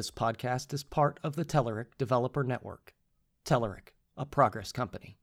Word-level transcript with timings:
This 0.00 0.10
podcast 0.10 0.72
is 0.72 0.82
part 0.82 1.20
of 1.22 1.36
the 1.36 1.44
Telerik 1.44 1.88
Developer 1.98 2.42
Network. 2.42 2.94
Telerik, 3.44 3.88
a 4.16 4.24
progress 4.24 4.72
company. 4.72 5.18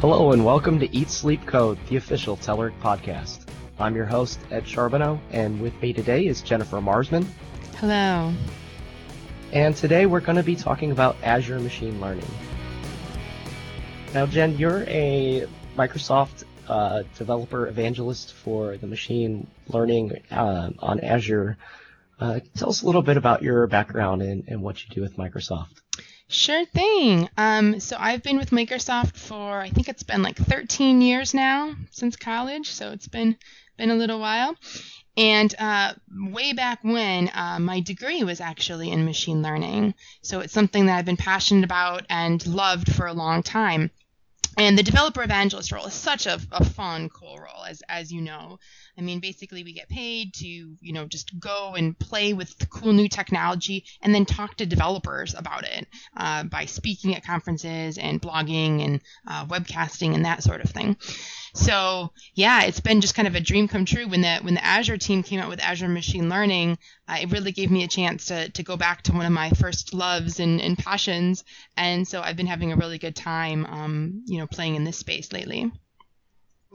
Hello 0.00 0.32
and 0.32 0.42
welcome 0.42 0.78
to 0.78 0.90
Eat 0.96 1.10
Sleep 1.10 1.44
Code, 1.44 1.78
the 1.90 1.96
official 1.96 2.38
Telerik 2.38 2.80
podcast. 2.80 3.46
I'm 3.78 3.94
your 3.94 4.06
host, 4.06 4.40
Ed 4.50 4.66
Charbonneau, 4.66 5.20
and 5.30 5.60
with 5.60 5.78
me 5.82 5.92
today 5.92 6.26
is 6.26 6.40
Jennifer 6.40 6.80
Marsman. 6.80 7.26
Hello. 7.76 8.32
And 9.52 9.76
today 9.76 10.06
we're 10.06 10.20
going 10.20 10.36
to 10.36 10.42
be 10.42 10.56
talking 10.56 10.92
about 10.92 11.14
Azure 11.22 11.60
Machine 11.60 12.00
Learning. 12.00 12.24
Now, 14.14 14.24
Jen, 14.24 14.56
you're 14.56 14.84
a 14.84 15.46
Microsoft 15.76 16.44
uh, 16.68 17.02
developer 17.18 17.66
evangelist 17.66 18.32
for 18.32 18.76
the 18.76 18.86
machine 18.86 19.46
learning 19.68 20.20
uh, 20.30 20.70
on 20.78 21.00
Azure. 21.00 21.56
Uh, 22.18 22.40
tell 22.56 22.70
us 22.70 22.82
a 22.82 22.86
little 22.86 23.02
bit 23.02 23.16
about 23.16 23.42
your 23.42 23.66
background 23.66 24.22
and, 24.22 24.44
and 24.48 24.62
what 24.62 24.82
you 24.82 24.94
do 24.94 25.00
with 25.00 25.16
Microsoft. 25.16 25.80
Sure 26.28 26.64
thing. 26.64 27.28
Um, 27.36 27.80
so 27.80 27.96
I've 27.98 28.22
been 28.22 28.38
with 28.38 28.50
Microsoft 28.50 29.16
for 29.16 29.60
I 29.60 29.68
think 29.68 29.88
it's 29.88 30.02
been 30.02 30.22
like 30.22 30.36
13 30.36 31.02
years 31.02 31.34
now 31.34 31.74
since 31.90 32.16
college, 32.16 32.70
so 32.70 32.92
it's 32.92 33.08
been 33.08 33.36
been 33.76 33.90
a 33.90 33.94
little 33.94 34.20
while. 34.20 34.56
And 35.16 35.54
uh, 35.58 35.94
way 36.32 36.52
back 36.52 36.82
when, 36.82 37.30
uh, 37.32 37.58
my 37.60 37.80
degree 37.80 38.24
was 38.24 38.40
actually 38.40 38.90
in 38.90 39.04
machine 39.04 39.42
learning, 39.42 39.94
so 40.22 40.40
it's 40.40 40.52
something 40.52 40.86
that 40.86 40.98
I've 40.98 41.04
been 41.04 41.16
passionate 41.16 41.64
about 41.64 42.04
and 42.10 42.44
loved 42.46 42.92
for 42.92 43.06
a 43.06 43.12
long 43.12 43.42
time. 43.42 43.90
And 44.56 44.78
the 44.78 44.82
developer 44.82 45.22
evangelist 45.22 45.72
role 45.72 45.86
is 45.86 45.94
such 45.94 46.26
a, 46.26 46.40
a 46.52 46.64
fun, 46.64 47.08
cool 47.08 47.38
role, 47.38 47.64
as 47.68 47.82
as 47.88 48.12
you 48.12 48.20
know. 48.20 48.58
I 48.96 49.00
mean, 49.00 49.20
basically, 49.20 49.64
we 49.64 49.72
get 49.72 49.88
paid 49.88 50.34
to, 50.34 50.46
you 50.46 50.92
know, 50.92 51.06
just 51.06 51.38
go 51.38 51.74
and 51.76 51.98
play 51.98 52.32
with 52.32 52.56
the 52.58 52.66
cool 52.66 52.92
new 52.92 53.08
technology 53.08 53.84
and 54.02 54.14
then 54.14 54.24
talk 54.24 54.56
to 54.56 54.66
developers 54.66 55.34
about 55.34 55.64
it 55.64 55.86
uh, 56.16 56.44
by 56.44 56.66
speaking 56.66 57.14
at 57.16 57.24
conferences 57.24 57.98
and 57.98 58.22
blogging 58.22 58.84
and 58.84 59.00
uh, 59.26 59.46
webcasting 59.46 60.14
and 60.14 60.24
that 60.24 60.42
sort 60.42 60.60
of 60.60 60.70
thing. 60.70 60.96
So 61.54 62.10
yeah, 62.34 62.64
it's 62.64 62.80
been 62.80 63.00
just 63.00 63.14
kind 63.14 63.28
of 63.28 63.36
a 63.36 63.40
dream 63.40 63.68
come 63.68 63.84
true 63.84 64.08
when 64.08 64.20
the 64.20 64.38
when 64.42 64.54
the 64.54 64.64
Azure 64.64 64.98
team 64.98 65.22
came 65.22 65.40
out 65.40 65.48
with 65.48 65.60
Azure 65.60 65.88
Machine 65.88 66.28
Learning. 66.28 66.76
Uh, 67.08 67.18
it 67.22 67.30
really 67.30 67.52
gave 67.52 67.70
me 67.70 67.84
a 67.84 67.88
chance 67.88 68.26
to 68.26 68.50
to 68.50 68.62
go 68.64 68.76
back 68.76 69.02
to 69.02 69.12
one 69.12 69.24
of 69.24 69.32
my 69.32 69.50
first 69.50 69.94
loves 69.94 70.40
and, 70.40 70.60
and 70.60 70.76
passions, 70.76 71.44
and 71.76 72.06
so 72.06 72.20
I've 72.20 72.36
been 72.36 72.48
having 72.48 72.72
a 72.72 72.76
really 72.76 72.98
good 72.98 73.14
time, 73.14 73.66
um, 73.66 74.24
you 74.26 74.38
know, 74.38 74.48
playing 74.48 74.74
in 74.74 74.84
this 74.84 74.98
space 74.98 75.32
lately. 75.32 75.70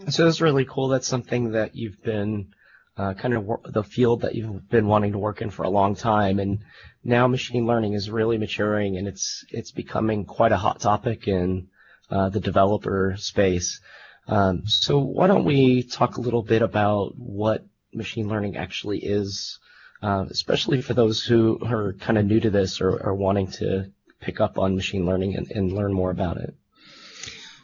So 0.07 0.27
it's 0.27 0.39
really 0.39 0.65
cool. 0.65 0.87
That's 0.87 1.07
something 1.07 1.51
that 1.51 1.75
you've 1.75 2.01
been 2.01 2.53
uh, 2.95 3.15
kind 3.15 3.33
of 3.33 3.43
wor- 3.43 3.61
the 3.65 3.83
field 3.83 4.21
that 4.21 4.35
you've 4.35 4.69
been 4.69 4.87
wanting 4.87 5.11
to 5.11 5.17
work 5.17 5.41
in 5.41 5.49
for 5.49 5.63
a 5.63 5.69
long 5.69 5.95
time, 5.95 6.39
and 6.39 6.59
now 7.03 7.27
machine 7.27 7.65
learning 7.65 7.93
is 7.93 8.09
really 8.09 8.37
maturing, 8.37 8.97
and 8.97 9.09
it's 9.09 9.43
it's 9.49 9.71
becoming 9.71 10.23
quite 10.23 10.53
a 10.53 10.57
hot 10.57 10.79
topic 10.79 11.27
in 11.27 11.67
uh, 12.09 12.29
the 12.29 12.39
developer 12.39 13.15
space. 13.17 13.81
Um, 14.29 14.67
so 14.67 14.99
why 14.99 15.27
don't 15.27 15.43
we 15.43 15.83
talk 15.83 16.17
a 16.17 16.21
little 16.21 16.43
bit 16.43 16.61
about 16.61 17.17
what 17.17 17.65
machine 17.93 18.27
learning 18.27 18.57
actually 18.57 18.99
is, 18.99 19.59
uh, 20.03 20.25
especially 20.29 20.81
for 20.81 20.93
those 20.93 21.23
who 21.23 21.59
are 21.65 21.93
kind 21.93 22.17
of 22.17 22.25
new 22.25 22.39
to 22.39 22.49
this 22.51 22.79
or 22.79 23.03
are 23.03 23.15
wanting 23.15 23.47
to 23.53 23.91
pick 24.21 24.39
up 24.39 24.59
on 24.59 24.75
machine 24.75 25.05
learning 25.05 25.35
and, 25.35 25.49
and 25.51 25.73
learn 25.73 25.93
more 25.93 26.11
about 26.11 26.37
it. 26.37 26.53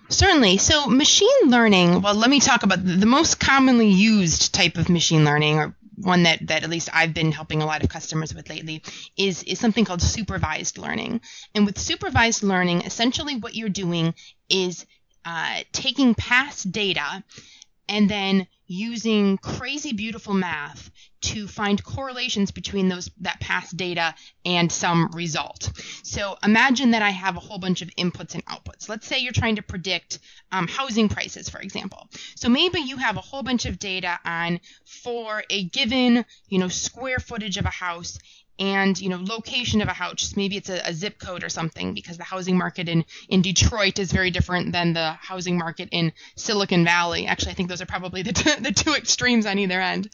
Certainly. 0.09 0.57
So, 0.57 0.87
machine 0.87 1.29
learning, 1.45 2.01
well, 2.01 2.15
let 2.15 2.29
me 2.29 2.39
talk 2.39 2.63
about 2.63 2.83
the 2.83 3.05
most 3.05 3.39
commonly 3.39 3.89
used 3.89 4.53
type 4.53 4.77
of 4.77 4.89
machine 4.89 5.25
learning, 5.25 5.57
or 5.57 5.75
one 5.97 6.23
that, 6.23 6.45
that 6.47 6.63
at 6.63 6.69
least 6.69 6.89
I've 6.93 7.13
been 7.13 7.31
helping 7.31 7.61
a 7.61 7.65
lot 7.65 7.83
of 7.83 7.89
customers 7.89 8.33
with 8.33 8.49
lately, 8.49 8.83
is, 9.17 9.41
is 9.43 9.59
something 9.59 9.83
called 9.85 10.01
supervised 10.01 10.77
learning. 10.77 11.21
And 11.55 11.65
with 11.65 11.79
supervised 11.79 12.43
learning, 12.43 12.81
essentially 12.81 13.37
what 13.37 13.55
you're 13.55 13.69
doing 13.69 14.13
is 14.47 14.85
uh, 15.25 15.61
taking 15.71 16.15
past 16.15 16.71
data 16.71 17.23
and 17.87 18.09
then 18.09 18.47
using 18.67 19.37
crazy 19.37 19.93
beautiful 19.93 20.33
math 20.33 20.89
to 21.21 21.47
find 21.47 21.83
correlations 21.83 22.51
between 22.51 22.87
those 22.87 23.09
that 23.21 23.39
past 23.39 23.75
data 23.77 24.13
and 24.43 24.71
some 24.71 25.09
result. 25.13 25.71
So 26.03 26.37
imagine 26.43 26.91
that 26.91 27.01
I 27.01 27.11
have 27.11 27.35
a 27.35 27.39
whole 27.39 27.57
bunch 27.57 27.81
of 27.81 27.89
inputs 27.95 28.33
and 28.33 28.45
outputs. 28.45 28.89
Let's 28.89 29.07
say 29.07 29.19
you're 29.19 29.33
trying 29.33 29.55
to 29.55 29.61
predict 29.61 30.19
um, 30.51 30.67
housing 30.67 31.09
prices, 31.09 31.49
for 31.49 31.59
example. 31.59 32.07
So 32.35 32.49
maybe 32.49 32.79
you 32.79 32.97
have 32.97 33.17
a 33.17 33.21
whole 33.21 33.43
bunch 33.43 33.65
of 33.65 33.79
data 33.79 34.19
on 34.25 34.59
for 34.85 35.43
a 35.49 35.63
given, 35.65 36.25
you 36.47 36.59
know, 36.59 36.67
square 36.67 37.19
footage 37.19 37.57
of 37.57 37.65
a 37.65 37.69
house 37.69 38.19
and 38.59 38.99
you 38.99 39.09
know 39.09 39.19
location 39.21 39.81
of 39.81 39.87
a 39.87 39.93
house 39.93 40.33
maybe 40.35 40.55
it's 40.55 40.69
a, 40.69 40.81
a, 40.85 40.93
zip 40.93 41.19
code 41.19 41.43
or 41.43 41.49
something 41.49 41.93
because 41.93 42.17
the 42.17 42.23
housing 42.23 42.57
market 42.57 42.87
in 42.87 43.03
in 43.27 43.41
detroit 43.41 43.99
is 43.99 44.11
very 44.11 44.31
different 44.31 44.71
than 44.71 44.93
the 44.93 45.11
housing 45.13 45.57
market 45.57 45.89
in 45.91 46.13
silicon 46.35 46.85
valley. 46.85 47.27
Actually 47.27 47.51
i 47.51 47.55
think 47.55 47.69
those 47.69 47.81
are 47.81 47.85
probably 47.85 48.21
the, 48.21 48.33
t- 48.33 48.61
the 48.61 48.71
two 48.71 48.93
extremes 48.93 49.45
on 49.45 49.59
either 49.59 49.81
end 49.81 50.09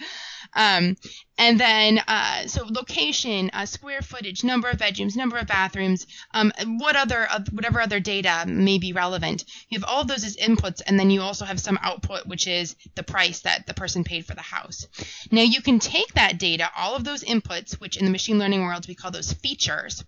um, 0.54 0.98
and 1.38 1.60
then, 1.60 2.00
uh, 2.08 2.46
so 2.48 2.66
location, 2.70 3.50
uh, 3.54 3.66
square 3.66 4.02
footage, 4.02 4.44
number 4.44 4.70
of 4.70 4.78
bedrooms, 4.78 5.16
number 5.16 5.38
of 5.38 5.48
bathrooms, 5.48 6.06
um, 6.34 6.52
what 6.78 6.96
other, 6.96 7.28
uh, 7.30 7.40
whatever 7.52 7.82
other 7.82 8.00
data 8.00 8.46
may 8.48 8.78
be 8.78 8.94
relevant. 8.94 9.46
You 9.70 9.80
have 9.80 9.90
all 9.90 10.02
of 10.02 10.08
those 10.08 10.24
as 10.24 10.38
inputs, 10.38 10.82
and 10.86 11.00
then 11.00 11.10
you 11.10 11.22
also 11.22 11.46
have 11.46 11.60
some 11.60 11.80
output, 11.82 12.28
which 12.28 12.48
is 12.48 12.76
the 12.96 13.04
price 13.04 13.42
that 13.42 13.66
the 13.66 13.74
person 13.74 14.04
paid 14.04 14.26
for 14.26 14.36
the 14.36 14.42
house. 14.42 14.88
Now, 15.32 15.42
you 15.42 15.62
can 15.62 15.80
take 15.80 16.14
that 16.14 16.38
data, 16.38 16.70
all 16.78 16.96
of 16.96 17.04
those 17.04 17.24
inputs, 17.24 17.80
which 17.80 17.98
in 17.98 18.06
the 18.06 18.12
machine 18.12 18.38
learning 18.38 18.62
world 18.62 18.88
we 18.88 18.96
call 18.96 19.12
those 19.12 19.34
features, 19.34 20.04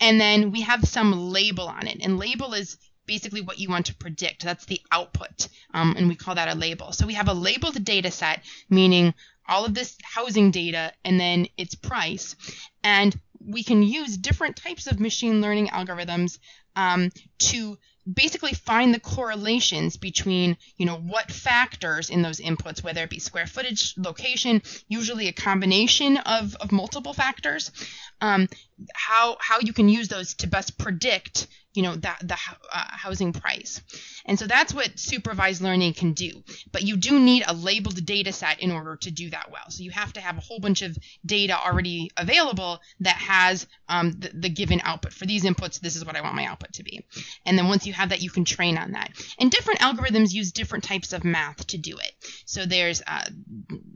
and 0.00 0.20
then 0.20 0.50
we 0.50 0.62
have 0.62 0.84
some 0.84 1.30
label 1.30 1.66
on 1.68 1.86
it. 1.86 1.98
And 2.02 2.18
label 2.18 2.52
is 2.52 2.76
basically 3.06 3.40
what 3.40 3.58
you 3.58 3.68
want 3.68 3.86
to 3.86 3.94
predict. 3.94 4.44
That's 4.44 4.66
the 4.66 4.80
output, 4.90 5.48
um, 5.72 5.94
and 5.96 6.08
we 6.08 6.16
call 6.16 6.34
that 6.34 6.54
a 6.54 6.58
label. 6.58 6.92
So 6.92 7.06
we 7.06 7.14
have 7.14 7.28
a 7.28 7.34
labeled 7.34 7.82
data 7.84 8.10
set, 8.10 8.42
meaning 8.68 9.14
all 9.48 9.64
of 9.64 9.74
this 9.74 9.96
housing 10.02 10.50
data 10.50 10.92
and 11.04 11.20
then 11.20 11.46
its 11.56 11.74
price. 11.74 12.36
And 12.82 13.18
we 13.46 13.62
can 13.62 13.82
use 13.82 14.16
different 14.16 14.56
types 14.56 14.86
of 14.86 15.00
machine 15.00 15.40
learning 15.40 15.68
algorithms 15.68 16.38
um, 16.76 17.10
to 17.38 17.78
basically 18.12 18.52
find 18.52 18.92
the 18.92 19.00
correlations 19.00 19.96
between 19.96 20.56
you 20.76 20.84
know 20.84 20.96
what 20.96 21.32
factors 21.32 22.10
in 22.10 22.20
those 22.20 22.38
inputs 22.38 22.84
whether 22.84 23.02
it 23.02 23.08
be 23.08 23.18
square 23.18 23.46
footage 23.46 23.94
location 23.96 24.60
usually 24.88 25.26
a 25.28 25.32
combination 25.32 26.18
of, 26.18 26.54
of 26.56 26.70
multiple 26.70 27.14
factors 27.14 27.70
um, 28.20 28.46
how 28.94 29.36
how 29.40 29.60
you 29.60 29.72
can 29.72 29.88
use 29.88 30.08
those 30.08 30.34
to 30.34 30.46
best 30.46 30.78
predict 30.78 31.46
you 31.74 31.82
know 31.82 31.96
that 31.96 32.18
the 32.22 32.34
uh, 32.34 32.84
housing 32.90 33.32
price. 33.32 33.80
And 34.24 34.38
so 34.38 34.46
that's 34.46 34.72
what 34.72 34.98
supervised 34.98 35.60
learning 35.60 35.94
can 35.94 36.12
do. 36.12 36.42
But 36.72 36.82
you 36.82 36.96
do 36.96 37.18
need 37.18 37.42
a 37.46 37.52
labeled 37.52 38.06
data 38.06 38.32
set 38.32 38.60
in 38.60 38.70
order 38.70 38.96
to 38.96 39.10
do 39.10 39.30
that 39.30 39.50
well. 39.50 39.68
So 39.68 39.82
you 39.82 39.90
have 39.90 40.12
to 40.14 40.20
have 40.20 40.38
a 40.38 40.40
whole 40.40 40.60
bunch 40.60 40.82
of 40.82 40.96
data 41.26 41.58
already 41.58 42.10
available 42.16 42.80
that 43.00 43.16
has 43.16 43.66
um, 43.88 44.12
the, 44.12 44.30
the, 44.32 44.48
given 44.48 44.80
output. 44.84 45.12
For 45.12 45.26
these 45.26 45.44
inputs 45.44 45.80
this 45.80 45.96
is 45.96 46.04
what 46.04 46.16
i 46.16 46.20
want 46.20 46.36
my 46.36 46.46
output 46.46 46.72
to 46.74 46.84
be. 46.84 47.04
And 47.44 47.58
then 47.58 47.68
once 47.68 47.86
you 47.86 47.92
have 47.92 48.10
that 48.10 48.22
you 48.22 48.30
can 48.30 48.44
train 48.44 48.78
on 48.78 48.92
that. 48.92 49.10
And 49.38 49.50
different 49.50 49.80
algorithms 49.80 50.32
use 50.32 50.52
different 50.52 50.84
types 50.84 51.12
of 51.12 51.24
math 51.24 51.66
to 51.68 51.78
do 51.78 51.96
it. 51.96 52.12
So 52.46 52.64
there's 52.64 53.02
uh, 53.04 53.28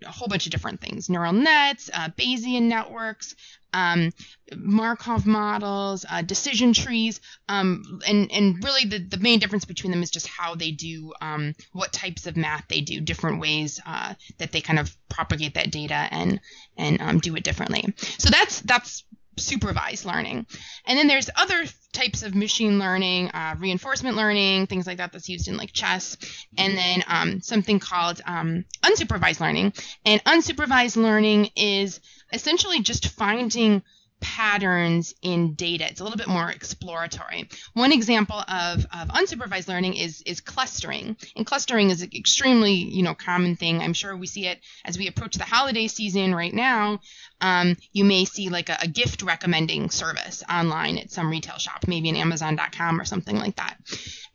a 0.05 0.11
whole 0.11 0.29
bunch 0.29 0.47
of 0.47 0.53
different 0.53 0.81
things. 0.81 1.09
Neural 1.09 1.33
nets 1.33 1.91
uh, 1.95 2.09
bayesian 2.09 2.63
networks 2.63 3.37
um, 3.73 4.13
Markov 4.57 5.27
models, 5.27 6.05
uh, 6.11 6.23
decision 6.23 6.73
trees, 6.73 7.21
um, 7.49 8.01
and 8.07 8.31
and 8.33 8.63
really 8.65 8.85
the, 8.85 8.99
the 8.99 9.19
main 9.19 9.39
difference 9.39 9.65
between 9.65 9.91
them 9.91 10.03
is 10.03 10.11
just 10.11 10.27
how 10.27 10.55
they 10.55 10.71
do, 10.71 11.13
um, 11.21 11.55
what 11.73 11.93
types 11.93 12.27
of 12.27 12.37
math 12.37 12.67
they 12.69 12.81
do, 12.81 13.01
different 13.01 13.41
ways 13.41 13.81
uh, 13.87 14.15
that 14.39 14.53
they 14.53 14.61
kind 14.61 14.79
of 14.79 14.97
propagate 15.09 15.55
that 15.55 15.71
data 15.71 16.09
and 16.11 16.41
and 16.77 17.01
um, 17.01 17.19
do 17.19 17.37
it 17.37 17.45
differently. 17.45 17.95
So 18.19 18.31
that's 18.31 18.61
that's 18.63 19.05
supervised 19.39 20.05
learning, 20.05 20.47
and 20.87 20.99
then 20.99 21.07
there's 21.07 21.31
other 21.37 21.65
types 21.93 22.23
of 22.23 22.35
machine 22.35 22.79
learning, 22.79 23.29
uh, 23.31 23.55
reinforcement 23.59 24.17
learning, 24.17 24.67
things 24.67 24.87
like 24.87 24.99
that 24.99 25.13
that's 25.13 25.29
used 25.29 25.49
in 25.49 25.57
like 25.57 25.73
chess, 25.73 26.17
and 26.57 26.77
then 26.77 27.03
um, 27.09 27.41
something 27.41 27.79
called 27.79 28.21
um, 28.27 28.65
unsupervised 28.83 29.41
learning. 29.41 29.73
And 30.05 30.23
unsupervised 30.25 30.97
learning 30.97 31.51
is 31.57 32.01
essentially 32.33 32.81
just 32.83 33.09
finding 33.09 33.83
patterns 34.21 35.15
in 35.23 35.55
data. 35.55 35.87
It's 35.89 36.01
a 36.01 36.05
little 36.05 36.19
bit 36.19 36.29
more 36.29 36.51
exploratory. 36.51 37.49
One 37.75 37.93
example 37.93 38.39
of, 38.39 38.87
of 38.93 39.09
unsupervised 39.09 39.69
learning 39.69 39.97
is 39.97 40.23
is 40.23 40.41
clustering. 40.41 41.17
And 41.37 41.47
clustering 41.47 41.91
is 41.91 42.03
an 42.03 42.11
extremely 42.15 42.73
you 42.73 43.03
know 43.03 43.15
common 43.15 43.57
thing. 43.57 43.81
I'm 43.81 43.93
sure 43.93 44.17
we 44.17 44.27
see 44.27 44.47
it 44.47 44.61
as 44.85 44.99
we 44.99 45.09
approach 45.09 45.37
the 45.37 45.45
holiday 45.45 45.87
season 45.87 46.35
right 46.35 46.55
now. 46.55 47.01
Um, 47.41 47.77
you 47.93 48.05
may 48.05 48.25
see 48.25 48.49
like 48.49 48.69
a, 48.69 48.79
a 48.83 48.89
gift 48.89 49.23
recommending 49.23 49.91
service 49.91 50.43
online 50.51 50.99
at 50.99 51.11
some 51.11 51.31
retail 51.31 51.59
shop, 51.59 51.85
maybe 51.87 52.09
in 52.09 52.17
Amazon.com 52.17 53.01
or 53.01 53.05
something 53.05 53.37
like 53.37 53.57
that. 53.57 53.77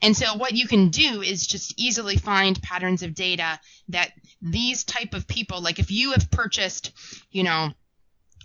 And 0.01 0.15
so 0.15 0.36
what 0.36 0.53
you 0.53 0.68
can 0.68 0.89
do 0.89 1.21
is 1.21 1.47
just 1.47 1.74
easily 1.79 2.18
find 2.18 2.62
patterns 2.62 3.03
of 3.03 3.15
data 3.15 3.59
that 3.89 4.12
these 4.41 4.83
type 4.83 5.13
of 5.13 5.27
people, 5.27 5.62
like 5.62 5.79
if 5.79 5.91
you 5.91 6.12
have 6.12 6.29
purchased, 6.29 6.91
you 7.31 7.44
know, 7.44 7.71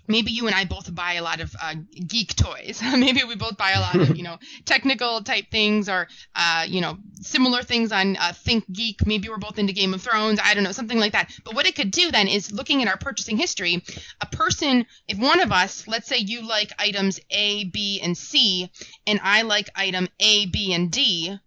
maybe 0.09 0.31
you 0.31 0.47
and 0.47 0.55
I 0.55 0.65
both 0.65 0.93
buy 0.93 1.13
a 1.13 1.23
lot 1.23 1.39
of 1.39 1.55
uh, 1.61 1.75
geek 2.07 2.35
toys. 2.35 2.81
maybe 2.97 3.23
we 3.23 3.35
both 3.35 3.55
buy 3.55 3.71
a 3.71 3.79
lot 3.79 3.95
of, 3.95 4.17
you 4.17 4.23
know, 4.23 4.37
technical 4.65 5.23
type 5.23 5.45
things 5.51 5.87
or, 5.87 6.07
uh, 6.35 6.65
you 6.67 6.81
know, 6.81 6.97
similar 7.21 7.61
things 7.61 7.91
on 7.91 8.17
uh, 8.17 8.33
Think 8.33 8.69
Geek. 8.71 9.05
Maybe 9.05 9.29
we're 9.29 9.37
both 9.37 9.59
into 9.59 9.71
Game 9.71 9.93
of 9.93 10.01
Thrones. 10.01 10.39
I 10.43 10.53
don't 10.53 10.63
know, 10.63 10.71
something 10.71 10.99
like 10.99 11.13
that. 11.13 11.31
But 11.45 11.55
what 11.55 11.67
it 11.67 11.75
could 11.75 11.91
do 11.91 12.11
then 12.11 12.27
is 12.27 12.51
looking 12.51 12.81
at 12.81 12.87
our 12.89 12.97
purchasing 12.97 13.37
history, 13.37 13.83
a 14.19 14.25
person, 14.25 14.85
if 15.07 15.17
one 15.17 15.39
of 15.39 15.51
us, 15.51 15.87
let's 15.87 16.07
say 16.07 16.17
you 16.17 16.47
like 16.47 16.71
items 16.79 17.19
A, 17.29 17.65
B, 17.65 18.01
and 18.01 18.17
C, 18.17 18.71
and 19.05 19.19
I 19.23 19.43
like 19.43 19.69
item 19.75 20.07
A, 20.19 20.47
B, 20.47 20.73
and 20.73 20.91
D, 20.91 21.37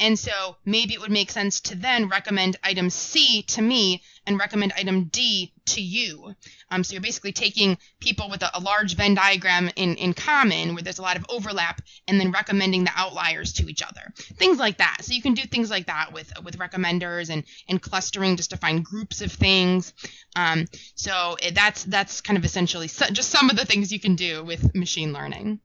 and 0.00 0.18
so 0.18 0.56
maybe 0.64 0.94
it 0.94 1.00
would 1.00 1.10
make 1.10 1.30
sense 1.30 1.60
to 1.60 1.74
then 1.74 2.08
recommend 2.08 2.56
item 2.62 2.90
C 2.90 3.42
to 3.42 3.62
me 3.62 4.02
and 4.26 4.38
recommend 4.38 4.72
item 4.76 5.04
D 5.04 5.52
to 5.66 5.80
you. 5.80 6.34
Um, 6.70 6.84
so 6.84 6.92
you're 6.92 7.02
basically 7.02 7.32
taking 7.32 7.78
people 8.00 8.30
with 8.30 8.42
a, 8.42 8.50
a, 8.54 8.60
large 8.60 8.94
Venn 8.96 9.14
diagram 9.14 9.70
in, 9.76 9.96
in 9.96 10.14
common 10.14 10.74
where 10.74 10.82
there's 10.82 10.98
a 10.98 11.02
lot 11.02 11.16
of 11.16 11.26
overlap 11.28 11.80
and 12.06 12.20
then 12.20 12.30
recommending 12.30 12.84
the 12.84 12.92
outliers 12.94 13.52
to 13.54 13.68
each 13.68 13.82
other. 13.82 14.12
Things 14.16 14.58
like 14.58 14.78
that. 14.78 14.98
So 15.02 15.14
you 15.14 15.22
can 15.22 15.34
do 15.34 15.42
things 15.42 15.70
like 15.70 15.86
that 15.86 16.12
with 16.12 16.32
with 16.44 16.58
recommenders 16.58 17.30
and, 17.30 17.44
and 17.68 17.82
clustering 17.82 18.36
just 18.36 18.50
to 18.50 18.56
find 18.56 18.84
groups 18.84 19.20
of 19.20 19.32
things. 19.32 19.92
Um, 20.36 20.66
so 20.94 21.36
that's 21.52 21.84
that's 21.84 22.20
kind 22.20 22.38
of 22.38 22.44
essentially 22.44 22.88
just 22.88 23.30
some 23.30 23.50
of 23.50 23.56
the 23.56 23.64
things 23.64 23.92
you 23.92 24.00
can 24.00 24.14
do 24.14 24.44
with 24.44 24.74
machine 24.74 25.12
learning. 25.12 25.60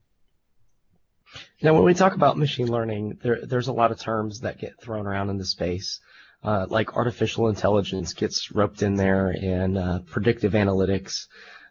Now, 1.61 1.73
when 1.73 1.83
we 1.83 1.93
talk 1.93 2.13
about 2.13 2.37
machine 2.37 2.67
learning, 2.67 3.19
there, 3.23 3.45
there's 3.45 3.67
a 3.67 3.73
lot 3.73 3.91
of 3.91 3.99
terms 3.99 4.41
that 4.41 4.59
get 4.59 4.81
thrown 4.81 5.07
around 5.07 5.29
in 5.29 5.37
the 5.37 5.45
space. 5.45 5.99
Uh, 6.43 6.65
like 6.69 6.97
artificial 6.97 7.47
intelligence 7.47 8.13
gets 8.13 8.51
roped 8.51 8.81
in 8.81 8.95
there 8.95 9.29
and 9.29 9.77
uh, 9.77 9.99
predictive 9.99 10.51
analytics. 10.53 11.27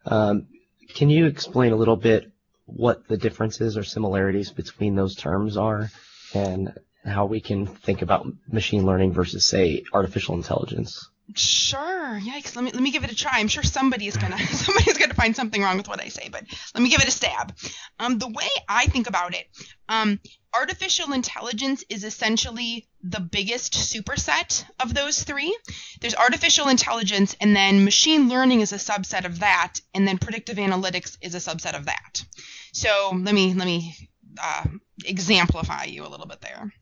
Um, 0.07 0.47
can 0.95 1.11
you 1.11 1.27
explain 1.27 1.73
a 1.73 1.77
little 1.77 1.97
bit 1.97 2.33
what 2.65 3.07
the 3.07 3.19
differences 3.19 3.77
or 3.77 3.85
similarities 3.85 4.51
between 4.51 4.95
those 4.95 5.15
terms 5.15 5.59
are 5.59 5.91
and 6.33 6.73
how 7.05 7.27
we 7.27 7.41
can 7.41 7.67
think 7.67 8.01
about 8.01 8.27
machine 8.51 8.87
learning 8.87 9.13
versus, 9.13 9.47
say, 9.47 9.85
artificial 9.93 10.35
intelligence? 10.37 11.07
Sure. 11.35 12.21
Yikes. 12.21 12.57
Let 12.57 12.65
me 12.65 12.73
let 12.73 12.83
me 12.83 12.91
give 12.91 13.05
it 13.05 13.13
a 13.13 13.15
try. 13.15 13.33
I'm 13.35 13.49
sure 13.49 13.63
somebody 13.63 14.07
is 14.07 14.17
gonna 14.17 14.39
somebody's 14.47 14.99
gonna 14.99 15.15
find 15.15 15.35
something 15.35 15.63
wrong 15.63 15.77
with 15.77 15.89
what 15.89 16.01
I 16.01 16.09
say, 16.09 16.29
but 16.31 16.45
let 16.75 16.83
me 16.83 16.91
give 16.91 17.01
it 17.01 17.09
a 17.09 17.13
stab. 17.13 17.55
Um, 17.99 18.19
the 18.19 18.29
way 18.29 18.49
I 18.69 18.87
think 18.87 19.09
about 19.09 19.35
it, 19.35 19.47
um, 19.89 20.21
artificial 20.55 21.13
intelligence 21.13 21.85
is 21.89 22.05
essentially 22.05 22.89
the 23.03 23.21
biggest 23.21 23.75
superset 23.75 24.65
of 24.81 24.95
those 24.95 25.23
three. 25.23 25.57
There's 26.01 26.15
artificial 26.15 26.69
intelligence, 26.69 27.37
and 27.41 27.55
then 27.55 27.85
machine 27.85 28.29
learning 28.29 28.61
is 28.61 28.73
a 28.73 28.77
subset 28.77 29.25
of 29.25 29.41
that, 29.41 29.81
and 29.95 30.07
then 30.07 30.19
predictive 30.19 30.57
analytics 30.57 31.17
is 31.21 31.35
a 31.35 31.39
subset 31.39 31.77
of 31.77 31.87
that. 31.87 32.25
So 32.73 33.11
let 33.15 33.35
me 33.35 33.55
let 33.55 33.67
me 33.67 33.95
uh, 34.43 34.65
exemplify 35.05 35.85
you 35.85 36.07
a 36.07 36.09
little 36.09 36.27
bit 36.27 36.41
there. 36.41 36.73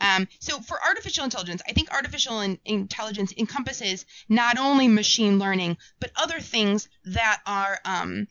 Um, 0.00 0.28
so 0.40 0.60
for 0.60 0.82
artificial 0.82 1.24
intelligence, 1.24 1.62
I 1.68 1.72
think 1.72 1.92
artificial 1.92 2.40
in- 2.40 2.58
intelligence 2.64 3.32
encompasses 3.36 4.04
not 4.28 4.58
only 4.58 4.88
machine 4.88 5.38
learning, 5.38 5.78
but 6.00 6.12
other 6.16 6.40
things 6.40 6.88
that 7.04 7.40
are 7.46 7.80
um, 7.84 8.28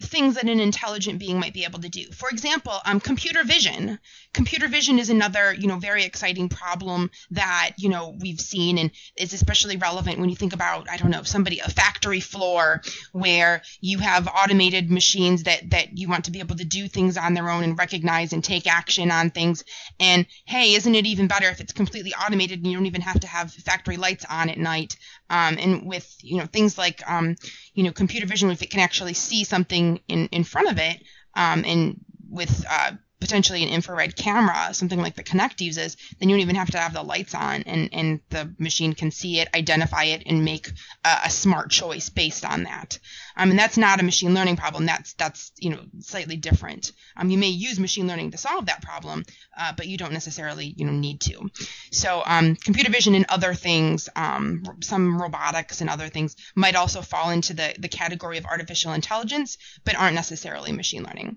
things 0.00 0.36
that 0.36 0.44
an 0.48 0.60
intelligent 0.60 1.18
being 1.18 1.40
might 1.40 1.52
be 1.52 1.64
able 1.64 1.80
to 1.80 1.88
do. 1.88 2.04
For 2.12 2.28
example, 2.28 2.74
um, 2.84 3.00
computer 3.00 3.42
vision. 3.42 3.98
Computer 4.32 4.68
vision 4.68 4.98
is 4.98 5.10
another, 5.10 5.52
you 5.52 5.66
know, 5.66 5.78
very 5.78 6.04
exciting 6.04 6.48
problem 6.48 7.10
that 7.32 7.72
you 7.78 7.88
know 7.88 8.14
we've 8.20 8.40
seen, 8.40 8.78
and 8.78 8.90
is 9.16 9.32
especially 9.32 9.76
relevant 9.76 10.18
when 10.18 10.28
you 10.28 10.36
think 10.36 10.52
about, 10.52 10.88
I 10.88 10.96
don't 10.96 11.10
know, 11.10 11.24
somebody 11.24 11.58
a 11.58 11.68
factory 11.68 12.20
floor 12.20 12.82
where 13.12 13.62
you 13.80 13.98
have 13.98 14.28
automated 14.28 14.90
machines 14.90 15.44
that 15.44 15.70
that 15.70 15.98
you 15.98 16.08
want 16.08 16.26
to 16.26 16.30
be 16.30 16.40
able 16.40 16.56
to 16.56 16.64
do 16.64 16.86
things 16.86 17.16
on 17.16 17.34
their 17.34 17.50
own 17.50 17.64
and 17.64 17.78
recognize 17.78 18.32
and 18.32 18.44
take 18.44 18.66
action 18.66 19.10
on 19.10 19.30
things. 19.30 19.64
And 19.98 20.26
hey, 20.44 20.74
isn't 20.74 20.94
it 20.94 21.06
even 21.06 21.26
better 21.26 21.48
if 21.48 21.60
it's 21.60 21.72
completely 21.72 22.14
automated 22.14 22.58
and 22.58 22.66
you 22.68 22.76
don't 22.76 22.86
even 22.86 23.00
have 23.00 23.20
to 23.20 23.26
have 23.26 23.52
factory 23.52 23.96
lights 23.96 24.24
on 24.28 24.48
at 24.48 24.58
night? 24.58 24.96
Um, 25.30 25.58
and 25.58 25.86
with 25.86 26.16
you 26.22 26.38
know 26.38 26.46
things 26.46 26.78
like 26.78 27.02
um, 27.10 27.36
you 27.74 27.82
know 27.82 27.92
computer 27.92 28.26
vision, 28.26 28.50
if 28.50 28.62
it 28.62 28.70
can 28.70 28.80
actually 28.80 29.14
see 29.14 29.44
something 29.44 29.87
in 30.08 30.28
in 30.32 30.44
front 30.44 30.68
of 30.70 30.78
it, 30.78 31.02
um, 31.34 31.64
and 31.66 31.96
with 32.28 32.64
uh, 32.70 32.92
potentially 33.20 33.62
an 33.62 33.68
infrared 33.68 34.16
camera, 34.16 34.72
something 34.72 35.00
like 35.00 35.16
the 35.16 35.24
Kinect 35.24 35.60
uses, 35.60 35.96
then 36.18 36.28
you 36.28 36.36
don't 36.36 36.42
even 36.42 36.56
have 36.56 36.70
to 36.70 36.78
have 36.78 36.92
the 36.92 37.02
lights 37.02 37.34
on, 37.34 37.62
and, 37.62 37.88
and 37.92 38.20
the 38.30 38.54
machine 38.58 38.92
can 38.92 39.10
see 39.10 39.40
it, 39.40 39.48
identify 39.54 40.04
it, 40.04 40.22
and 40.26 40.44
make 40.44 40.68
a, 41.04 41.16
a 41.24 41.30
smart 41.30 41.70
choice 41.70 42.08
based 42.08 42.44
on 42.44 42.64
that. 42.64 42.98
Um, 43.36 43.50
and 43.50 43.58
that's 43.58 43.76
not 43.76 44.00
a 44.00 44.04
machine 44.04 44.34
learning 44.34 44.56
problem. 44.56 44.84
That's 44.84 45.14
that's 45.14 45.52
you 45.58 45.70
know 45.70 45.80
slightly 46.00 46.36
different. 46.36 46.92
Um, 47.16 47.30
you 47.30 47.38
may 47.38 47.48
use 47.48 47.78
machine 47.78 48.08
learning 48.08 48.32
to 48.32 48.38
solve 48.38 48.66
that 48.66 48.82
problem, 48.82 49.24
uh, 49.58 49.72
but 49.76 49.86
you 49.86 49.96
don't 49.96 50.12
necessarily 50.12 50.74
you 50.76 50.84
know 50.84 50.92
need 50.92 51.20
to. 51.22 51.48
So 51.92 52.22
um, 52.26 52.56
computer 52.56 52.90
vision 52.90 53.14
and 53.14 53.26
other 53.28 53.54
things, 53.54 54.08
um, 54.16 54.64
some 54.80 55.20
robotics 55.20 55.80
and 55.80 55.88
other 55.88 56.08
things 56.08 56.34
might 56.56 56.74
also 56.74 57.00
fall 57.00 57.30
into 57.30 57.54
the 57.54 57.74
the 57.78 57.88
category 57.88 58.38
of 58.38 58.44
artificial 58.44 58.92
intelligence, 58.92 59.56
but 59.84 59.96
aren't 59.96 60.16
necessarily 60.16 60.72
machine 60.72 61.04
learning. 61.04 61.36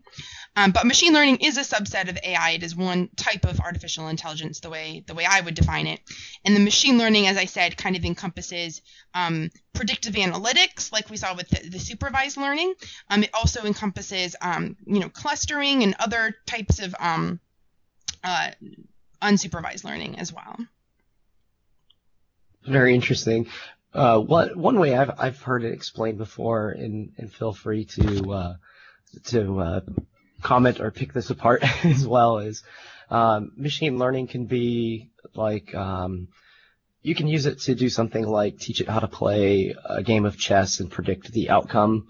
Um, 0.56 0.72
but 0.72 0.86
machine 0.86 1.14
learning 1.14 1.38
is 1.38 1.58
a 1.58 1.64
subset 1.72 2.10
of 2.10 2.18
AI. 2.24 2.52
It 2.52 2.64
is 2.64 2.76
one 2.76 3.10
type 3.16 3.46
of 3.46 3.60
artificial 3.60 4.08
intelligence, 4.08 4.60
the 4.60 4.70
way 4.70 5.04
the 5.06 5.14
way 5.14 5.26
I 5.26 5.42
would 5.42 5.56
define 5.56 5.88
it. 5.88 6.02
And 6.44 6.56
the 6.56 6.60
machine 6.60 6.98
learning, 6.98 7.28
as 7.28 7.38
I 7.38 7.46
said, 7.46 7.78
kind 7.78 7.96
of 7.96 8.04
encompasses 8.04 8.82
um, 9.14 9.50
predictive 9.74 10.16
analytics, 10.16 10.92
like 10.92 11.10
we 11.10 11.18
saw 11.18 11.36
with 11.36 11.50
the, 11.50 11.70
the 11.70 11.80
supervised 11.80 12.38
learning. 12.38 12.74
Um, 13.10 13.24
it 13.24 13.30
also 13.34 13.64
encompasses, 13.64 14.36
um, 14.42 14.76
you 14.86 15.00
know, 15.00 15.10
clustering 15.10 15.84
and 15.84 15.96
other 16.00 16.36
types 16.46 16.80
of 16.80 16.96
um, 17.00 17.40
uh, 18.24 18.52
unsupervised 19.22 19.84
learning 19.84 20.20
as 20.20 20.34
well. 20.34 20.58
Very 22.66 22.94
interesting. 22.94 23.48
Uh, 23.94 24.20
one 24.20 24.58
one 24.58 24.80
way 24.80 24.96
I've 24.96 25.12
I've 25.20 25.42
heard 25.42 25.64
it 25.64 25.74
explained 25.74 26.18
before, 26.18 26.70
and 26.70 27.12
and 27.18 27.32
feel 27.32 27.54
free 27.54 27.86
to 27.86 28.32
uh, 28.32 28.54
to 29.26 29.60
uh, 29.60 29.82
comment 30.42 30.80
or 30.80 30.92
pick 30.92 31.14
this 31.14 31.30
apart 31.30 31.64
as 31.86 32.06
well 32.06 32.40
is 32.40 32.64
um, 33.10 33.52
machine 33.56 33.98
learning 33.98 34.28
can 34.28 34.46
be 34.46 35.10
like 35.36 35.74
um, 35.76 36.28
you 37.02 37.16
can 37.16 37.28
use 37.28 37.46
it 37.46 37.60
to 37.60 37.76
do 37.76 37.90
something 37.90 38.26
like 38.26 38.58
teach 38.58 38.82
it 38.82 38.90
how 38.90 39.00
to 39.00 39.08
play 39.08 39.76
a 39.86 40.04
game 40.04 40.26
of 40.26 40.38
chess 40.38 40.80
and 40.80 40.92
predict 40.92 41.32
the 41.32 41.50
outcome 41.50 42.08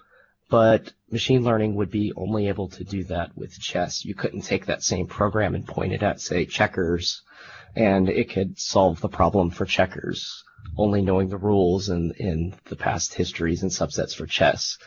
but 0.51 0.91
machine 1.09 1.43
learning 1.43 1.75
would 1.75 1.89
be 1.89 2.11
only 2.17 2.49
able 2.49 2.67
to 2.67 2.83
do 2.83 3.05
that 3.05 3.31
with 3.37 3.57
chess. 3.57 4.03
You 4.03 4.13
couldn't 4.13 4.41
take 4.41 4.65
that 4.65 4.83
same 4.83 5.07
program 5.07 5.55
and 5.55 5.65
point 5.65 5.93
it 5.93 6.03
at 6.03 6.19
say 6.19 6.45
checkers 6.45 7.21
and 7.73 8.09
it 8.09 8.29
could 8.29 8.59
solve 8.59 8.99
the 8.99 9.07
problem 9.07 9.49
for 9.49 9.65
checkers 9.65 10.43
only 10.77 11.01
knowing 11.01 11.29
the 11.29 11.37
rules 11.37 11.89
and 11.89 12.11
in 12.17 12.53
the 12.65 12.75
past 12.75 13.13
histories 13.13 13.63
and 13.63 13.71
subsets 13.71 14.15
for 14.15 14.25
chess 14.25 14.77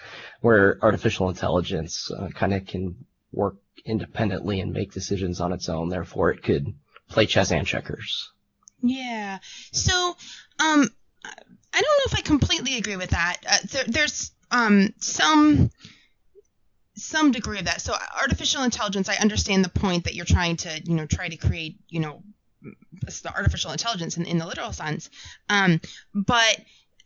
where 0.40 0.78
artificial 0.82 1.28
intelligence 1.30 2.10
uh, 2.10 2.28
kind 2.28 2.52
of 2.52 2.66
can 2.66 2.94
work 3.34 3.56
independently 3.84 4.60
and 4.60 4.72
make 4.72 4.92
decisions 4.92 5.40
on 5.40 5.52
its 5.52 5.68
own. 5.68 5.88
Therefore, 5.88 6.30
it 6.30 6.42
could 6.42 6.74
play 7.08 7.26
chess 7.26 7.50
and 7.50 7.66
checkers. 7.66 8.30
Yeah. 8.82 9.38
So, 9.72 9.92
um, 10.58 10.90
I 11.24 11.80
don't 11.80 11.98
know 11.98 12.04
if 12.06 12.14
I 12.14 12.20
completely 12.20 12.76
agree 12.76 12.96
with 12.96 13.10
that. 13.10 13.38
Uh, 13.48 13.58
there, 13.72 13.84
there's 13.86 14.32
um, 14.50 14.94
some 14.98 15.70
some 16.96 17.32
degree 17.32 17.58
of 17.58 17.64
that. 17.64 17.80
So, 17.80 17.94
artificial 18.20 18.62
intelligence. 18.62 19.08
I 19.08 19.16
understand 19.16 19.64
the 19.64 19.70
point 19.70 20.04
that 20.04 20.14
you're 20.14 20.24
trying 20.24 20.56
to, 20.58 20.80
you 20.84 20.94
know, 20.94 21.06
try 21.06 21.28
to 21.28 21.36
create, 21.36 21.78
you 21.88 22.00
know, 22.00 22.22
the 22.62 23.32
artificial 23.34 23.72
intelligence 23.72 24.16
in, 24.16 24.26
in 24.26 24.38
the 24.38 24.46
literal 24.46 24.72
sense. 24.72 25.10
Um, 25.48 25.80
but 26.14 26.60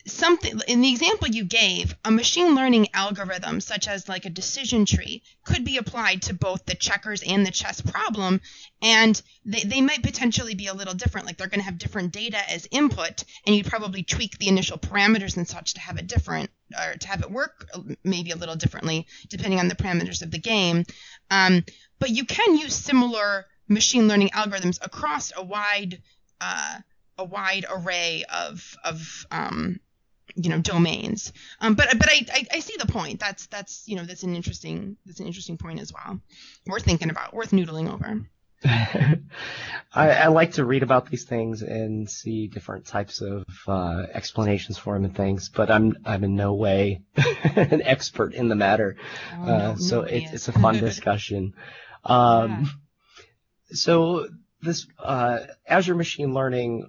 something 0.07 0.61
in 0.69 0.81
the 0.81 0.91
example 0.91 1.29
you 1.29 1.45
gave 1.45 1.95
a 2.05 2.11
machine 2.11 2.55
learning 2.55 2.89
algorithm 2.95 3.61
such 3.61 3.87
as 3.87 4.09
like 4.09 4.25
a 4.25 4.31
decision 4.31 4.87
tree 4.87 5.23
could 5.45 5.65
be 5.65 5.77
applied 5.77 6.23
to 6.23 6.33
both 6.33 6.65
the 6.65 6.75
checkers 6.75 7.23
and 7.23 7.45
the 7.45 7.51
chess 7.51 7.81
problem 7.81 8.41
and 8.81 9.21
they, 9.45 9.61
they 9.61 9.81
might 9.81 10.03
potentially 10.03 10.55
be 10.55 10.67
a 10.67 10.75
little 10.75 10.95
different 10.95 11.27
like 11.27 11.37
they're 11.37 11.49
going 11.49 11.61
to 11.61 11.65
have 11.65 11.79
different 11.79 12.13
data 12.13 12.39
as 12.51 12.67
input 12.71 13.25
and 13.47 13.55
you'd 13.55 13.67
probably 13.67 14.03
tweak 14.03 14.39
the 14.39 14.49
initial 14.49 14.79
parameters 14.79 15.37
and 15.37 15.47
such 15.47 15.75
to 15.75 15.81
have 15.81 15.99
a 15.99 16.03
different 16.03 16.51
or 16.79 16.97
to 16.97 17.09
have 17.09 17.23
it 17.23 17.31
work 17.31 17.69
maybe 18.05 18.31
a 18.31 18.37
little 18.37 18.57
differently 18.57 19.07
depending 19.29 19.59
on 19.59 19.69
the 19.69 19.75
parameters 19.75 20.23
of 20.23 20.31
the 20.31 20.39
game. 20.39 20.85
Um, 21.31 21.65
but 21.99 22.11
you 22.11 22.25
can 22.25 22.57
use 22.57 22.75
similar 22.75 23.47
machine 23.69 24.09
learning 24.09 24.31
algorithms 24.31 24.79
across 24.83 25.33
a 25.37 25.45
wide 25.45 26.01
uh, 26.41 26.79
a 27.19 27.25
wide 27.25 27.67
array 27.69 28.25
of 28.33 28.77
of 28.85 29.27
um, 29.31 29.81
you 30.35 30.51
know 30.51 30.59
domains. 30.59 31.33
Um, 31.61 31.75
but 31.75 31.89
but 31.99 32.09
I, 32.09 32.27
I, 32.33 32.47
I 32.55 32.61
see 32.61 32.75
the 32.79 32.87
point. 32.87 33.21
That's 33.21 33.47
that's 33.47 33.87
you 33.87 33.97
know 33.97 34.05
that's 34.05 34.23
an 34.23 34.35
interesting 34.35 34.97
that's 35.07 35.21
an 35.21 35.27
interesting 35.27 35.59
point 35.59 35.81
as 35.81 35.93
well. 35.93 36.21
Worth 36.67 36.85
thinking 36.85 37.11
about. 37.11 37.35
Worth 37.35 37.51
noodling 37.51 37.93
over. 37.93 38.27
I, 38.65 39.21
I, 39.95 40.27
like 40.29 40.55
to 40.55 40.65
read 40.65 40.83
about 40.83 41.09
these 41.09 41.23
things 41.23 41.63
and 41.63 42.11
see 42.11 42.49
different 42.49 42.87
types 42.87 43.21
of 43.21 43.47
uh, 43.69 44.07
explanations 44.13 44.77
for 44.77 44.95
them 44.95 45.05
and 45.05 45.17
things, 45.17 45.49
but 45.49 45.71
I'm 45.71 45.97
I'm 46.05 46.25
in 46.25 46.35
no 46.35 46.55
way 46.55 47.03
an 47.17 47.83
expert 47.83 48.35
in 48.35 48.49
the 48.49 48.57
matter. 48.57 48.97
Oh, 49.33 49.45
no, 49.45 49.53
uh, 49.53 49.77
so 49.77 49.97
nobody 50.01 50.25
it's 50.25 50.49
a 50.49 50.53
fun 50.53 50.75
discussion. 50.81 51.55
Um, 52.05 52.69
So 53.71 54.29
this 54.63 54.87
uh, 54.99 55.39
Azure 55.67 55.95
Machine 55.95 56.35
Learning, 56.35 56.89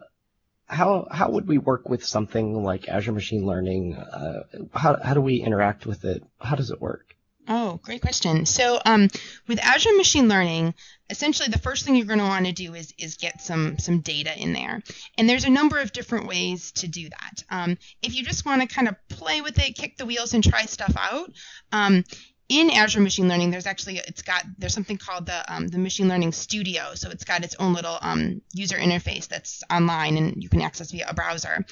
how 0.70 1.08
how 1.12 1.32
would 1.32 1.48
we 1.48 1.58
work 1.58 1.90
with 1.90 2.06
something 2.06 2.64
like 2.64 2.88
Azure 2.88 3.12
Machine 3.12 3.46
Learning? 3.46 3.96
Uh, 3.96 4.44
how 4.74 4.98
how 5.02 5.14
do 5.14 5.22
we 5.22 5.38
interact 5.38 5.86
with 5.86 6.06
it? 6.06 6.24
How 6.40 6.56
does 6.56 6.72
it 6.72 6.80
work? 6.80 7.16
Oh, 7.52 7.80
great 7.82 8.02
question. 8.02 8.46
So, 8.46 8.80
um, 8.86 9.08
with 9.48 9.60
Azure 9.60 9.98
Machine 9.98 10.28
Learning, 10.28 10.76
essentially 11.10 11.50
the 11.50 11.58
first 11.58 11.84
thing 11.84 11.96
you're 11.96 12.06
going 12.06 12.20
to 12.20 12.26
want 12.26 12.46
to 12.46 12.52
do 12.52 12.76
is 12.76 12.94
is 13.00 13.18
get 13.18 13.42
some 13.42 13.80
some 13.80 14.02
data 14.02 14.40
in 14.40 14.54
there, 14.54 14.84
and 15.18 15.28
there's 15.28 15.46
a 15.46 15.50
number 15.50 15.80
of 15.80 15.92
different 15.92 16.28
ways 16.28 16.72
to 16.74 16.88
do 16.88 17.10
that. 17.10 17.44
Um, 17.50 17.78
if 18.04 18.16
you 18.16 18.24
just 18.24 18.46
want 18.46 18.62
to 18.62 18.68
kind 18.68 18.88
of 18.88 18.96
play 19.10 19.42
with 19.42 19.58
it, 19.58 19.76
kick 19.76 19.98
the 19.98 20.06
wheels, 20.06 20.36
and 20.36 20.44
try 20.44 20.66
stuff 20.66 20.96
out. 20.96 21.32
Um, 21.72 22.04
in 22.50 22.72
Azure 22.72 23.00
Machine 23.00 23.28
Learning, 23.28 23.52
there's 23.52 23.68
actually 23.68 24.00
it's 24.00 24.24
got 24.24 24.44
there's 24.58 24.74
something 24.74 24.98
called 24.98 25.28
the 25.28 25.54
um, 25.54 25.68
the 25.68 25.78
Machine 25.78 26.10
Learning 26.10 26.32
Studio. 26.32 26.96
So 26.96 27.10
it's 27.12 27.24
got 27.24 27.44
its 27.44 27.56
own 27.60 27.74
little 27.74 27.98
um, 28.02 28.42
user 28.54 28.78
interface 28.78 29.28
that's 29.28 29.64
online 29.72 30.18
and 30.18 30.42
you 30.42 30.50
can 30.50 30.62
access 30.62 30.92
via 30.92 31.06
a 31.08 31.14
browser. 31.14 31.64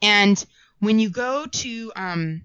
And 0.00 0.44
when 0.80 0.98
you 0.98 1.10
go 1.10 1.46
to 1.46 1.92
um, 1.94 2.42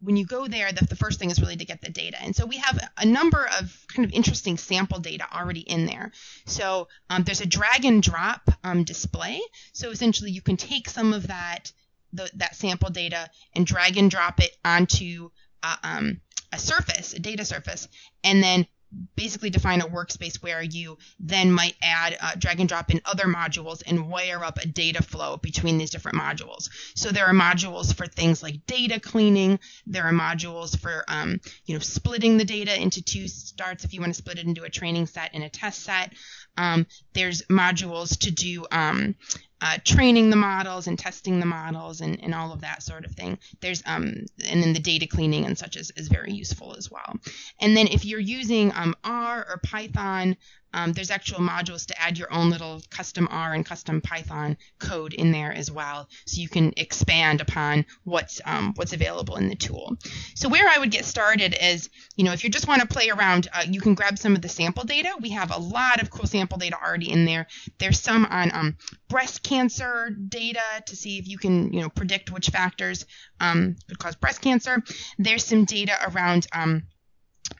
when 0.00 0.16
you 0.16 0.26
go 0.26 0.48
there, 0.48 0.72
the, 0.72 0.84
the 0.84 0.96
first 0.96 1.20
thing 1.20 1.30
is 1.30 1.40
really 1.40 1.56
to 1.56 1.64
get 1.64 1.80
the 1.80 1.90
data. 1.90 2.20
And 2.20 2.34
so 2.34 2.44
we 2.44 2.56
have 2.56 2.78
a 2.98 3.06
number 3.06 3.48
of 3.60 3.86
kind 3.94 4.04
of 4.04 4.12
interesting 4.12 4.56
sample 4.56 4.98
data 4.98 5.24
already 5.32 5.60
in 5.60 5.86
there. 5.86 6.10
So 6.44 6.88
um, 7.08 7.22
there's 7.22 7.40
a 7.40 7.46
drag 7.46 7.84
and 7.84 8.02
drop 8.02 8.50
um, 8.64 8.82
display. 8.82 9.40
So 9.72 9.90
essentially, 9.90 10.32
you 10.32 10.42
can 10.42 10.56
take 10.56 10.88
some 10.88 11.12
of 11.12 11.28
that 11.28 11.72
the, 12.12 12.28
that 12.34 12.56
sample 12.56 12.90
data 12.90 13.30
and 13.54 13.64
drag 13.64 13.96
and 13.96 14.10
drop 14.10 14.40
it 14.40 14.54
onto 14.64 15.30
uh, 15.62 15.76
um, 15.82 16.20
a 16.52 16.58
surface, 16.58 17.14
a 17.14 17.18
data 17.18 17.44
surface, 17.44 17.88
and 18.24 18.42
then 18.42 18.66
basically 19.16 19.50
define 19.50 19.80
a 19.80 19.86
workspace 19.86 20.42
where 20.42 20.62
you 20.62 20.98
then 21.18 21.52
might 21.52 21.74
add 21.82 22.16
uh, 22.20 22.32
drag 22.38 22.60
and 22.60 22.68
drop 22.68 22.90
in 22.90 23.00
other 23.04 23.24
modules 23.24 23.82
and 23.86 24.08
wire 24.08 24.44
up 24.44 24.58
a 24.58 24.66
data 24.66 25.02
flow 25.02 25.36
between 25.36 25.78
these 25.78 25.90
different 25.90 26.18
modules. 26.18 26.68
So 26.94 27.10
there 27.10 27.26
are 27.26 27.34
modules 27.34 27.94
for 27.94 28.06
things 28.06 28.42
like 28.42 28.66
data 28.66 29.00
cleaning. 29.00 29.58
There 29.86 30.04
are 30.04 30.12
modules 30.12 30.78
for 30.78 31.04
um, 31.08 31.40
you 31.64 31.74
know 31.74 31.80
splitting 31.80 32.36
the 32.36 32.44
data 32.44 32.80
into 32.80 33.02
two 33.02 33.28
starts 33.28 33.84
if 33.84 33.94
you 33.94 34.00
want 34.00 34.12
to 34.12 34.18
split 34.18 34.38
it 34.38 34.46
into 34.46 34.64
a 34.64 34.70
training 34.70 35.06
set 35.06 35.30
and 35.34 35.42
a 35.42 35.48
test 35.48 35.82
set. 35.82 36.12
Um, 36.56 36.86
there's 37.14 37.42
modules 37.42 38.18
to 38.20 38.30
do 38.30 38.66
um, 38.70 39.14
uh, 39.62 39.78
training 39.84 40.28
the 40.28 40.36
models 40.36 40.88
and 40.88 40.98
testing 40.98 41.38
the 41.38 41.46
models 41.46 42.00
and, 42.00 42.22
and 42.22 42.34
all 42.34 42.52
of 42.52 42.60
that 42.62 42.82
sort 42.82 43.04
of 43.04 43.12
thing. 43.12 43.38
There's 43.60 43.82
um, 43.86 44.26
and 44.44 44.62
then 44.62 44.72
the 44.72 44.80
data 44.80 45.06
cleaning 45.06 45.46
and 45.46 45.56
such 45.56 45.76
is, 45.76 45.92
is 45.96 46.08
very 46.08 46.32
useful 46.32 46.74
as 46.76 46.90
well. 46.90 47.14
And 47.60 47.76
then 47.76 47.86
if 47.86 48.04
you're 48.04 48.20
using 48.20 48.72
um, 48.74 48.96
R 49.04 49.46
or 49.48 49.60
Python, 49.64 50.36
um, 50.74 50.92
there's 50.92 51.10
actual 51.10 51.40
modules 51.40 51.86
to 51.86 52.00
add 52.00 52.18
your 52.18 52.32
own 52.32 52.50
little 52.50 52.82
custom 52.90 53.28
R 53.30 53.54
and 53.54 53.64
custom 53.64 54.00
Python 54.00 54.56
code 54.78 55.12
in 55.14 55.32
there 55.32 55.52
as 55.52 55.70
well, 55.70 56.08
so 56.26 56.40
you 56.40 56.48
can 56.48 56.72
expand 56.76 57.40
upon 57.40 57.84
what's 58.04 58.40
um, 58.44 58.72
what's 58.76 58.92
available 58.92 59.36
in 59.36 59.48
the 59.48 59.56
tool. 59.56 59.96
So 60.34 60.48
where 60.48 60.68
I 60.68 60.78
would 60.78 60.90
get 60.90 61.04
started 61.04 61.56
is, 61.60 61.90
you 62.16 62.24
know, 62.24 62.32
if 62.32 62.44
you 62.44 62.50
just 62.50 62.68
want 62.68 62.80
to 62.82 62.88
play 62.88 63.10
around, 63.10 63.48
uh, 63.52 63.64
you 63.68 63.80
can 63.80 63.94
grab 63.94 64.18
some 64.18 64.34
of 64.34 64.42
the 64.42 64.48
sample 64.48 64.84
data. 64.84 65.14
We 65.20 65.30
have 65.30 65.54
a 65.54 65.58
lot 65.58 66.02
of 66.02 66.10
cool 66.10 66.26
sample 66.26 66.58
data 66.58 66.76
already 66.82 67.10
in 67.10 67.24
there. 67.24 67.46
There's 67.78 68.00
some 68.00 68.24
on 68.26 68.50
um, 68.52 68.76
breast 69.08 69.42
cancer 69.42 70.10
data 70.10 70.60
to 70.86 70.96
see 70.96 71.18
if 71.18 71.28
you 71.28 71.38
can, 71.38 71.72
you 71.72 71.82
know, 71.82 71.88
predict 71.88 72.30
which 72.30 72.48
factors 72.48 73.06
um, 73.40 73.76
could 73.88 73.98
cause 73.98 74.16
breast 74.16 74.40
cancer. 74.40 74.82
There's 75.18 75.44
some 75.44 75.64
data 75.64 75.96
around 76.08 76.46
um, 76.52 76.84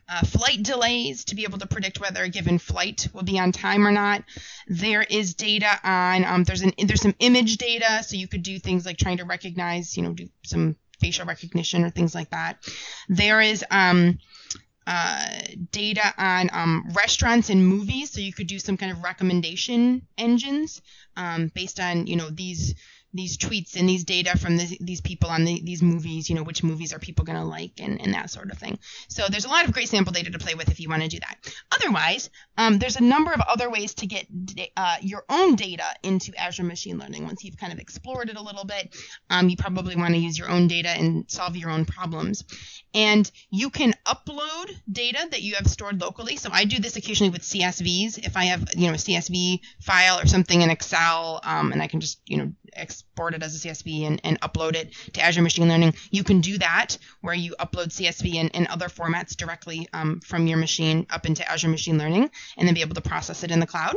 uh, 0.08 0.24
flight 0.26 0.62
delays 0.62 1.24
to 1.26 1.34
be 1.34 1.44
able 1.44 1.58
to 1.58 1.66
predict 1.66 2.00
whether 2.00 2.22
a 2.22 2.28
given 2.28 2.58
flight 2.58 3.08
will 3.12 3.22
be 3.22 3.38
on 3.38 3.52
time 3.52 3.86
or 3.86 3.92
not. 3.92 4.22
There 4.66 5.02
is 5.02 5.34
data 5.34 5.78
on 5.82 6.24
um, 6.24 6.44
there's 6.44 6.62
an 6.62 6.72
there's 6.84 7.02
some 7.02 7.14
image 7.18 7.56
data, 7.56 8.02
so 8.02 8.16
you 8.16 8.28
could 8.28 8.42
do 8.42 8.58
things 8.58 8.86
like 8.86 8.96
trying 8.96 9.18
to 9.18 9.24
recognize, 9.24 9.96
you 9.96 10.02
know, 10.02 10.12
do 10.12 10.28
some 10.44 10.76
facial 11.00 11.26
recognition 11.26 11.84
or 11.84 11.90
things 11.90 12.14
like 12.14 12.30
that. 12.30 12.58
There 13.08 13.40
is 13.40 13.64
um, 13.70 14.18
uh, 14.86 15.28
data 15.70 16.14
on 16.18 16.50
um, 16.52 16.88
restaurants 16.94 17.50
and 17.50 17.66
movies, 17.66 18.12
so 18.12 18.20
you 18.20 18.32
could 18.32 18.46
do 18.46 18.58
some 18.58 18.76
kind 18.76 18.92
of 18.92 19.02
recommendation 19.02 20.06
engines 20.18 20.82
um, 21.16 21.50
based 21.54 21.80
on 21.80 22.06
you 22.06 22.16
know 22.16 22.30
these 22.30 22.74
these 23.14 23.36
tweets 23.36 23.76
and 23.76 23.88
these 23.88 24.04
data 24.04 24.38
from 24.38 24.56
the, 24.56 24.78
these 24.80 25.00
people 25.00 25.28
on 25.28 25.44
the, 25.44 25.60
these 25.62 25.82
movies, 25.82 26.28
you 26.30 26.34
know, 26.34 26.42
which 26.42 26.62
movies 26.62 26.92
are 26.92 26.98
people 26.98 27.24
going 27.24 27.38
to 27.38 27.44
like 27.44 27.72
and, 27.78 28.00
and 28.00 28.14
that 28.14 28.30
sort 28.30 28.50
of 28.50 28.58
thing. 28.58 28.78
So 29.08 29.26
there's 29.28 29.44
a 29.44 29.48
lot 29.48 29.66
of 29.66 29.72
great 29.72 29.88
sample 29.88 30.12
data 30.12 30.30
to 30.30 30.38
play 30.38 30.54
with 30.54 30.70
if 30.70 30.80
you 30.80 30.88
want 30.88 31.02
to 31.02 31.08
do 31.08 31.18
that. 31.20 31.54
Otherwise, 31.72 32.30
um, 32.56 32.78
there's 32.78 32.96
a 32.96 33.02
number 33.02 33.32
of 33.32 33.40
other 33.40 33.70
ways 33.70 33.94
to 33.94 34.06
get 34.06 34.26
uh, 34.76 34.96
your 35.02 35.24
own 35.28 35.56
data 35.56 35.84
into 36.02 36.32
Azure 36.38 36.64
Machine 36.64 36.98
Learning. 36.98 37.24
Once 37.24 37.44
you've 37.44 37.58
kind 37.58 37.72
of 37.72 37.78
explored 37.78 38.30
it 38.30 38.36
a 38.36 38.42
little 38.42 38.64
bit, 38.64 38.96
um, 39.30 39.48
you 39.48 39.56
probably 39.56 39.96
want 39.96 40.14
to 40.14 40.20
use 40.20 40.38
your 40.38 40.50
own 40.50 40.66
data 40.66 40.88
and 40.88 41.30
solve 41.30 41.56
your 41.56 41.70
own 41.70 41.84
problems. 41.84 42.44
And 42.94 43.30
you 43.50 43.70
can 43.70 43.94
upload 44.06 44.70
data 44.90 45.26
that 45.30 45.42
you 45.42 45.54
have 45.54 45.66
stored 45.66 46.00
locally. 46.00 46.36
So 46.36 46.50
I 46.52 46.64
do 46.64 46.78
this 46.78 46.96
occasionally 46.96 47.30
with 47.30 47.42
CSVs. 47.42 48.18
If 48.18 48.36
I 48.36 48.44
have, 48.46 48.68
you 48.74 48.88
know, 48.88 48.94
a 48.94 48.96
CSV 48.96 49.60
file 49.80 50.20
or 50.20 50.26
something 50.26 50.60
in 50.60 50.70
Excel, 50.70 51.40
um, 51.42 51.72
and 51.72 51.82
I 51.82 51.86
can 51.86 52.00
just, 52.00 52.20
you 52.26 52.36
know, 52.36 52.52
export 52.74 53.34
it 53.34 53.42
as 53.42 53.64
a 53.64 53.68
CSV 53.68 54.06
and, 54.06 54.20
and 54.24 54.40
upload 54.40 54.74
it 54.74 54.92
to 55.14 55.22
Azure 55.22 55.42
Machine 55.42 55.68
Learning, 55.68 55.94
you 56.10 56.24
can 56.24 56.40
do 56.40 56.58
that 56.58 56.98
where 57.20 57.34
you 57.34 57.54
upload 57.58 57.88
CSV 57.88 58.36
and, 58.36 58.50
and 58.54 58.66
other 58.68 58.88
formats 58.88 59.36
directly 59.36 59.88
um, 59.92 60.20
from 60.20 60.46
your 60.46 60.58
machine 60.58 61.06
up 61.10 61.26
into 61.26 61.48
Azure 61.50 61.68
Machine 61.68 61.98
Learning 61.98 62.30
and 62.56 62.66
then 62.66 62.74
be 62.74 62.80
able 62.80 62.94
to 62.94 63.00
process 63.00 63.42
it 63.44 63.50
in 63.50 63.60
the 63.60 63.66
cloud. 63.66 63.96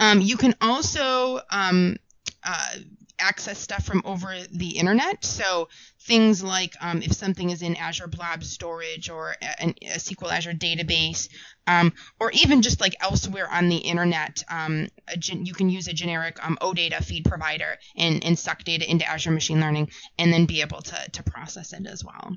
Um, 0.00 0.20
you 0.20 0.36
can 0.36 0.54
also 0.60 1.40
um, 1.50 1.96
uh, 2.42 2.74
access 3.18 3.58
stuff 3.58 3.84
from 3.84 4.02
over 4.04 4.34
the 4.50 4.70
internet. 4.78 5.24
So 5.24 5.68
things 6.02 6.42
like 6.42 6.74
um, 6.80 7.02
if 7.02 7.12
something 7.12 7.50
is 7.50 7.62
in 7.62 7.76
Azure 7.76 8.06
Blob 8.06 8.44
Storage 8.44 9.10
or 9.10 9.36
a, 9.42 9.68
a 9.68 9.96
SQL 9.96 10.32
Azure 10.32 10.52
database, 10.52 11.28
um, 11.66 11.92
or 12.20 12.30
even 12.32 12.62
just 12.62 12.80
like 12.80 12.94
elsewhere 13.00 13.48
on 13.50 13.68
the 13.68 13.76
internet, 13.76 14.42
um, 14.50 14.88
gen- 15.18 15.46
you 15.46 15.54
can 15.54 15.70
use 15.70 15.88
a 15.88 15.92
generic 15.92 16.44
um, 16.44 16.58
OData 16.60 17.02
feed 17.02 17.24
provider 17.24 17.76
and, 17.96 18.22
and 18.24 18.38
suck 18.38 18.64
data 18.64 18.88
into 18.88 19.08
Azure 19.08 19.30
Machine 19.30 19.60
Learning 19.60 19.90
and 20.18 20.32
then 20.32 20.46
be 20.46 20.60
able 20.60 20.82
to, 20.82 21.10
to 21.12 21.22
process 21.22 21.72
it 21.72 21.86
as 21.86 22.04
well. 22.04 22.36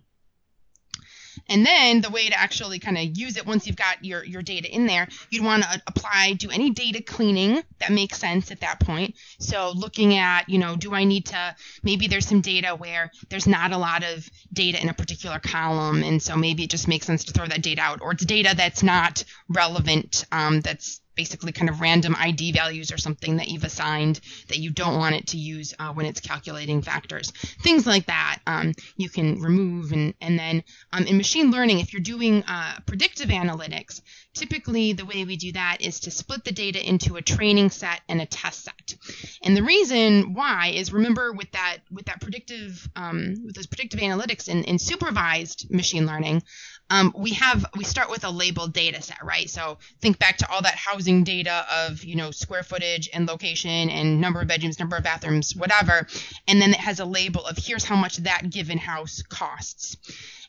And 1.49 1.65
then 1.65 2.01
the 2.01 2.09
way 2.09 2.29
to 2.29 2.39
actually 2.39 2.79
kind 2.79 2.97
of 2.97 3.17
use 3.17 3.37
it 3.37 3.45
once 3.45 3.67
you've 3.67 3.75
got 3.75 4.03
your, 4.03 4.23
your 4.23 4.41
data 4.41 4.73
in 4.73 4.85
there, 4.85 5.07
you'd 5.29 5.43
want 5.43 5.63
to 5.63 5.81
apply, 5.87 6.33
do 6.33 6.49
any 6.49 6.69
data 6.71 7.01
cleaning 7.01 7.63
that 7.79 7.91
makes 7.91 8.17
sense 8.17 8.51
at 8.51 8.61
that 8.61 8.79
point. 8.79 9.15
So 9.39 9.71
looking 9.75 10.17
at, 10.17 10.49
you 10.49 10.57
know, 10.57 10.75
do 10.75 10.93
I 10.93 11.03
need 11.03 11.27
to, 11.27 11.55
maybe 11.83 12.07
there's 12.07 12.27
some 12.27 12.41
data 12.41 12.75
where 12.75 13.11
there's 13.29 13.47
not 13.47 13.71
a 13.71 13.77
lot 13.77 14.03
of 14.03 14.29
data 14.53 14.81
in 14.81 14.89
a 14.89 14.93
particular 14.93 15.39
column. 15.39 16.03
And 16.03 16.21
so 16.21 16.35
maybe 16.35 16.63
it 16.63 16.69
just 16.69 16.87
makes 16.87 17.05
sense 17.05 17.23
to 17.25 17.33
throw 17.33 17.47
that 17.47 17.61
data 17.61 17.81
out. 17.81 18.01
Or 18.01 18.11
it's 18.11 18.25
data 18.25 18.53
that's 18.55 18.83
not 18.83 19.23
relevant, 19.49 20.25
um, 20.31 20.61
that's 20.61 21.01
basically 21.17 21.51
kind 21.51 21.69
of 21.69 21.81
random 21.81 22.15
ID 22.17 22.53
values 22.53 22.91
or 22.91 22.97
something 22.97 23.37
that 23.37 23.49
you've 23.49 23.65
assigned 23.65 24.21
that 24.47 24.59
you 24.59 24.69
don't 24.69 24.97
want 24.97 25.15
it 25.15 25.27
to 25.27 25.37
use 25.37 25.73
uh, 25.79 25.91
when 25.91 26.05
it's 26.05 26.21
calculating 26.21 26.81
factors. 26.81 27.31
Things 27.61 27.85
like 27.85 28.05
that 28.05 28.39
um, 28.47 28.73
you 28.95 29.09
can 29.09 29.41
remove. 29.41 29.91
And, 29.91 30.13
and 30.21 30.39
then 30.39 30.63
um, 30.93 31.05
in 31.05 31.17
machine 31.17 31.51
learning, 31.51 31.79
if 31.79 31.91
you're 31.91 32.01
doing 32.01 32.43
uh, 32.43 32.75
predictive 32.85 33.29
analytics, 33.29 34.01
typically 34.37 34.93
the 34.93 35.05
way 35.05 35.25
we 35.25 35.35
do 35.35 35.51
that 35.53 35.77
is 35.81 35.99
to 36.01 36.11
split 36.11 36.43
the 36.43 36.51
data 36.51 36.85
into 36.87 37.15
a 37.15 37.21
training 37.21 37.69
set 37.69 38.01
and 38.07 38.21
a 38.21 38.25
test 38.25 38.63
set. 38.63 38.95
And 39.43 39.55
the 39.55 39.63
reason 39.63 40.33
why 40.33 40.71
is 40.75 40.93
remember 40.93 41.33
with 41.33 41.51
that 41.51 41.77
with 41.91 42.05
that 42.05 42.21
predictive 42.21 42.87
um, 42.95 43.35
with 43.45 43.55
those 43.55 43.67
predictive 43.67 43.99
analytics 43.99 44.47
in, 44.47 44.63
in 44.63 44.79
supervised 44.79 45.69
machine 45.71 46.05
learning, 46.05 46.43
um, 46.89 47.13
we 47.17 47.31
have 47.33 47.65
we 47.75 47.83
start 47.83 48.09
with 48.09 48.23
a 48.23 48.29
labeled 48.29 48.73
data 48.73 49.01
set, 49.01 49.23
right? 49.23 49.49
So 49.49 49.77
think 50.01 50.19
back 50.19 50.37
to 50.37 50.49
all 50.49 50.61
that 50.61 50.75
housing 50.75 51.23
data 51.23 51.65
of 51.71 52.03
you 52.03 52.15
know 52.15 52.31
square 52.31 52.63
footage 52.63 53.09
and 53.13 53.27
location 53.27 53.89
and 53.89 54.21
number 54.21 54.41
of 54.41 54.47
bedrooms, 54.47 54.79
number 54.79 54.95
of 54.95 55.03
bathrooms, 55.03 55.55
whatever, 55.55 56.07
and 56.47 56.61
then 56.61 56.71
it 56.71 56.79
has 56.79 56.99
a 56.99 57.05
label 57.05 57.45
of 57.45 57.57
here's 57.57 57.83
how 57.83 57.95
much 57.95 58.17
that 58.17 58.49
given 58.49 58.77
house 58.77 59.21
costs. 59.23 59.97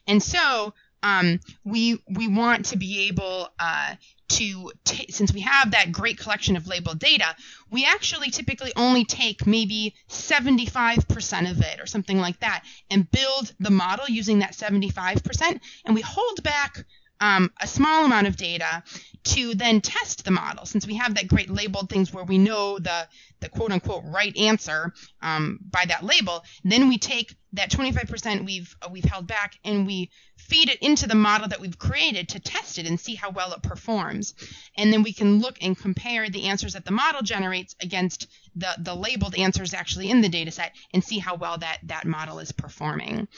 And 0.07 0.23
so 0.23 0.73
um, 1.03 1.41
we 1.65 2.03
we 2.09 2.29
want 2.29 2.67
to 2.67 2.77
be 2.77 3.09
able 3.09 3.49
uh, 3.59 3.95
to 4.29 4.73
t- 4.85 5.11
since 5.11 5.33
we 5.33 5.41
have 5.41 5.71
that 5.71 5.93
great 5.93 6.19
collection 6.19 6.57
of 6.57 6.67
labeled 6.67 6.99
data, 6.99 7.35
we 7.71 7.87
actually 7.87 8.31
typically 8.31 8.73
only 8.77 9.05
take 9.05 9.47
maybe 9.47 9.95
75% 10.09 11.51
of 11.51 11.61
it 11.61 11.81
or 11.81 11.87
something 11.87 12.19
like 12.19 12.39
that 12.41 12.65
and 12.91 13.11
build 13.11 13.53
the 13.59 13.71
model 13.71 14.07
using 14.09 14.41
that 14.41 14.53
75%, 14.53 15.61
and 15.85 15.95
we 15.95 16.03
hold 16.03 16.43
back 16.43 16.85
um, 17.21 17.51
a 17.61 17.67
small 17.67 18.05
amount 18.05 18.27
of 18.27 18.37
data 18.37 18.83
to 19.29 19.55
then 19.55 19.81
test 19.81 20.25
the 20.25 20.31
model 20.31 20.65
since 20.65 20.87
we 20.87 20.95
have 20.97 21.15
that 21.15 21.29
great 21.29 21.51
labeled 21.51 21.91
things 21.91 22.13
where 22.13 22.25
we 22.25 22.39
know 22.39 22.79
the 22.79 23.07
the 23.41 23.49
quote 23.49 23.71
unquote 23.71 24.03
right 24.07 24.37
answer 24.37 24.93
um, 25.21 25.59
by 25.71 25.85
that 25.87 26.03
label 26.03 26.43
then 26.65 26.89
we 26.89 26.97
take 26.99 27.35
that 27.53 27.71
25% 27.71 28.45
we've 28.45 28.75
uh, 28.81 28.89
we've 28.91 29.05
held 29.05 29.27
back 29.27 29.55
and 29.65 29.87
we 29.87 30.11
feed 30.37 30.71
it 30.71 30.79
into 30.81 31.07
the 31.07 31.15
model 31.15 31.49
that 31.49 31.61
we've 31.61 31.79
created 31.79 32.31
to 32.31 32.41
test 32.41 32.79
it 32.79 32.87
and 32.87 32.99
see 32.99 33.15
how 33.15 33.31
well 33.31 33.53
it 33.53 33.63
performs 33.63 34.35
and 34.77 34.93
then 34.93 35.03
we 35.03 35.13
can 35.13 35.41
look 35.41 35.59
and 35.61 35.79
compare 35.79 36.31
the 36.31 36.45
answers 36.45 36.73
that 36.73 36.87
the 36.87 36.91
model 36.91 37.21
generates 37.21 37.77
against 37.83 38.29
the 38.57 38.75
the 38.79 38.95
labeled 38.95 39.35
answers 39.37 39.75
actually 39.75 40.11
in 40.11 40.23
the 40.23 40.29
data 40.29 40.51
set 40.51 40.73
and 40.95 41.05
see 41.05 41.19
how 41.19 41.35
well 41.35 41.59
that 41.59 41.79
that 41.85 42.07
model 42.07 42.39
is 42.39 42.53
performing 42.53 43.29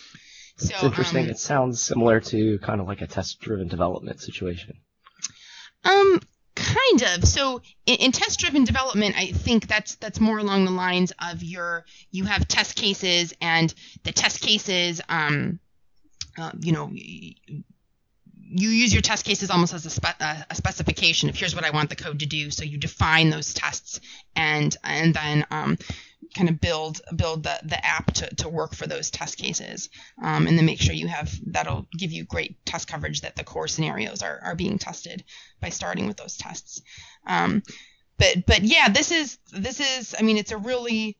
so, 0.56 0.75
it's 0.75 0.82
interesting. 0.85 1.25
Um, 1.25 1.30
it 1.30 1.38
sounds 1.38 1.82
similar 1.82 2.20
to 2.20 2.59
kind 2.59 2.82
of 2.82 2.87
like 2.87 3.00
a 3.00 3.06
test-driven 3.06 3.68
development 3.68 4.20
situation. 4.20 4.76
Um, 5.84 6.20
kind 6.54 7.02
of. 7.02 7.25
So 7.26 7.62
in, 7.87 7.96
in, 7.96 8.12
test-driven 8.12 8.64
development, 8.64 9.16
I 9.16 9.26
think 9.26 9.66
that's 9.66 9.96
that's 9.96 10.20
more 10.20 10.38
along 10.38 10.64
the 10.64 10.70
lines 10.70 11.12
of 11.18 11.42
your 11.42 11.84
you 12.10 12.25
have 12.25 12.46
test 12.46 12.76
cases 12.76 13.32
and 13.40 13.72
the 14.04 14.12
test 14.12 14.40
cases, 14.40 15.00
um, 15.08 15.58
uh, 16.38 16.52
you 16.60 16.72
know. 16.72 16.90
You 18.52 18.68
use 18.70 18.92
your 18.92 19.00
test 19.00 19.25
cases 19.25 19.49
almost 19.49 19.75
as 19.75 19.87
a, 19.87 19.90
spe- 19.90 20.20
a, 20.20 20.56
specification 20.56 21.28
of 21.28 21.37
here's 21.37 21.54
what 21.54 21.64
I 21.64 21.70
want 21.70 21.88
the 21.88 21.94
code 21.94 22.18
to 22.18 22.26
do. 22.26 22.50
So 22.50 22.64
you 22.64 22.78
define 22.78 23.30
those 23.30 23.54
tests, 23.54 24.00
and 24.34 24.76
and 24.82 25.14
then 25.14 25.46
um, 25.52 25.78
kind 26.34 26.49
of 26.49 26.60
build 26.60 27.00
build 27.16 27.42
the, 27.42 27.58
the 27.64 27.84
app 27.84 28.12
to, 28.12 28.34
to 28.37 28.49
work 28.49 28.75
for 28.75 28.87
those 28.87 29.10
test 29.10 29.37
cases 29.38 29.88
um, 30.22 30.46
and 30.46 30.56
then 30.56 30.66
make 30.66 30.80
sure 30.80 30.94
you 30.94 31.08
have 31.08 31.32
that'll 31.46 31.87
give 31.96 32.12
you 32.12 32.25
great 32.25 32.64
test 32.64 32.88
coverage 32.88 33.22
that 33.22 33.37
the 33.37 33.44
core 33.44 33.68
scenarios 33.68 34.22
are, 34.22 34.40
are 34.44 34.54
being 34.54 34.78
tested 34.78 35.25
by 35.60 35.68
starting 35.68 36.06
with 36.06 36.16
those 36.16 36.37
tests. 36.37 36.82
Um, 37.26 37.62
but 38.18 38.46
but 38.46 38.62
yeah 38.62 38.88
this 38.88 39.10
is 39.10 39.38
this 39.52 39.80
is 39.80 40.14
i 40.18 40.22
mean 40.22 40.37
it's 40.37 40.52
a 40.52 40.58
really 40.58 41.16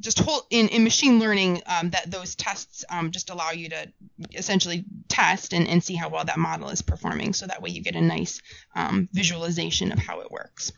just 0.00 0.18
whole 0.18 0.46
in, 0.50 0.68
in 0.68 0.84
machine 0.84 1.18
learning 1.18 1.62
um, 1.66 1.90
that 1.90 2.10
those 2.10 2.34
tests 2.34 2.84
um, 2.90 3.10
just 3.10 3.30
allow 3.30 3.50
you 3.50 3.68
to 3.68 3.92
essentially 4.34 4.84
test 5.08 5.52
and, 5.52 5.66
and 5.68 5.82
see 5.82 5.94
how 5.94 6.08
well 6.08 6.24
that 6.24 6.38
model 6.38 6.68
is 6.68 6.82
performing 6.82 7.32
so 7.32 7.46
that 7.46 7.62
way 7.62 7.70
you 7.70 7.82
get 7.82 7.96
a 7.96 8.00
nice 8.00 8.42
um, 8.74 9.08
visualization 9.12 9.92
of 9.92 9.98
how 9.98 10.20
it 10.20 10.30
works 10.30 10.72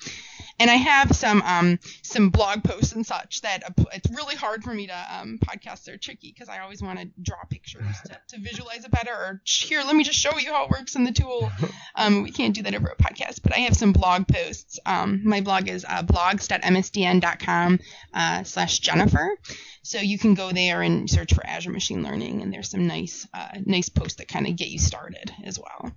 and 0.63 0.71
I 0.71 0.75
have 0.75 1.15
some 1.17 1.43
um, 1.43 1.79
some 2.03 2.31
blog 2.31 2.63
posts 2.63 2.93
and 2.93 3.05
such 3.05 3.41
that 3.43 3.65
uh, 3.65 3.85
it's 3.93 4.09
really 4.11 4.37
hard 4.37 4.63
for 4.63 4.73
me 4.73 4.87
to 4.87 5.07
um, 5.11 5.41
podcast. 5.45 5.85
They're 5.85 5.97
tricky 5.97 6.33
because 6.33 6.49
I 6.49 6.61
always 6.61 6.81
want 6.81 7.01
to 7.01 7.09
draw 7.21 7.43
pictures 7.51 7.85
to, 8.07 8.19
to, 8.29 8.41
visualize 8.41 8.85
it 8.85 8.91
better. 8.93 9.13
Or 9.13 9.43
here, 9.45 9.83
let 9.83 9.97
me 9.97 10.05
just 10.05 10.19
show 10.19 10.39
you 10.39 10.53
how 10.53 10.65
it 10.65 10.71
works 10.71 10.95
in 10.95 11.05
the 11.05 11.13
tool. 11.13 11.51
Um, 11.95 12.23
we 12.23 12.31
can't 12.31 12.55
do 12.55 12.63
that 12.63 12.75
over 12.75 12.89
a 12.89 12.97
podcast, 12.97 13.43
but 13.43 13.55
I 13.55 13.61
have 13.61 13.77
some 13.77 13.93
blog 13.93 14.27
posts. 14.27 14.79
Um, 14.87 15.21
my 15.25 15.43
blog 15.43 15.69
is 15.69 15.85
uh, 15.87 16.03
blogs.msdn.com 16.03 17.81
uh, 18.15 18.43
slash 18.45 18.81
Jennifer. 18.93 19.37
So 19.83 19.99
you 19.99 20.19
can 20.19 20.35
go 20.35 20.53
there 20.53 20.83
and 20.83 21.09
search 21.09 21.35
for 21.35 21.45
Azure 21.47 21.71
Machine 21.71 22.03
Learning, 22.03 22.43
and 22.43 22.53
there's 22.53 22.71
some 22.71 22.87
nice 22.87 23.27
uh, 23.35 23.59
nice 23.65 23.89
posts 23.89 24.17
that 24.17 24.29
kind 24.29 24.47
of 24.47 24.57
get 24.57 24.69
you 24.69 24.79
started 24.79 25.33
as 25.45 25.59
well. 25.59 25.93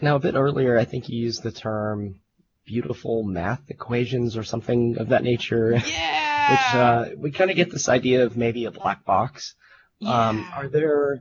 Now, 0.00 0.16
a 0.16 0.20
bit 0.20 0.34
earlier, 0.34 0.78
I 0.78 0.84
think 0.84 1.08
you 1.08 1.18
used 1.18 1.42
the 1.42 1.52
term 1.52 2.20
beautiful 2.66 3.22
math 3.22 3.62
equations 3.70 4.36
or 4.36 4.42
something 4.42 4.98
of 4.98 5.08
that 5.08 5.22
nature. 5.22 5.72
Yeah. 5.86 6.22
Which 6.50 6.74
uh, 6.80 7.16
we 7.16 7.30
kind 7.32 7.50
of 7.50 7.56
get 7.56 7.70
this 7.70 7.88
idea 7.88 8.24
of 8.24 8.36
maybe 8.36 8.66
a 8.66 8.70
black 8.70 9.04
box. 9.04 9.54
Um, 10.00 10.06
yeah. 10.06 10.28
Um, 10.28 10.48
are 10.54 10.68
there 10.68 11.20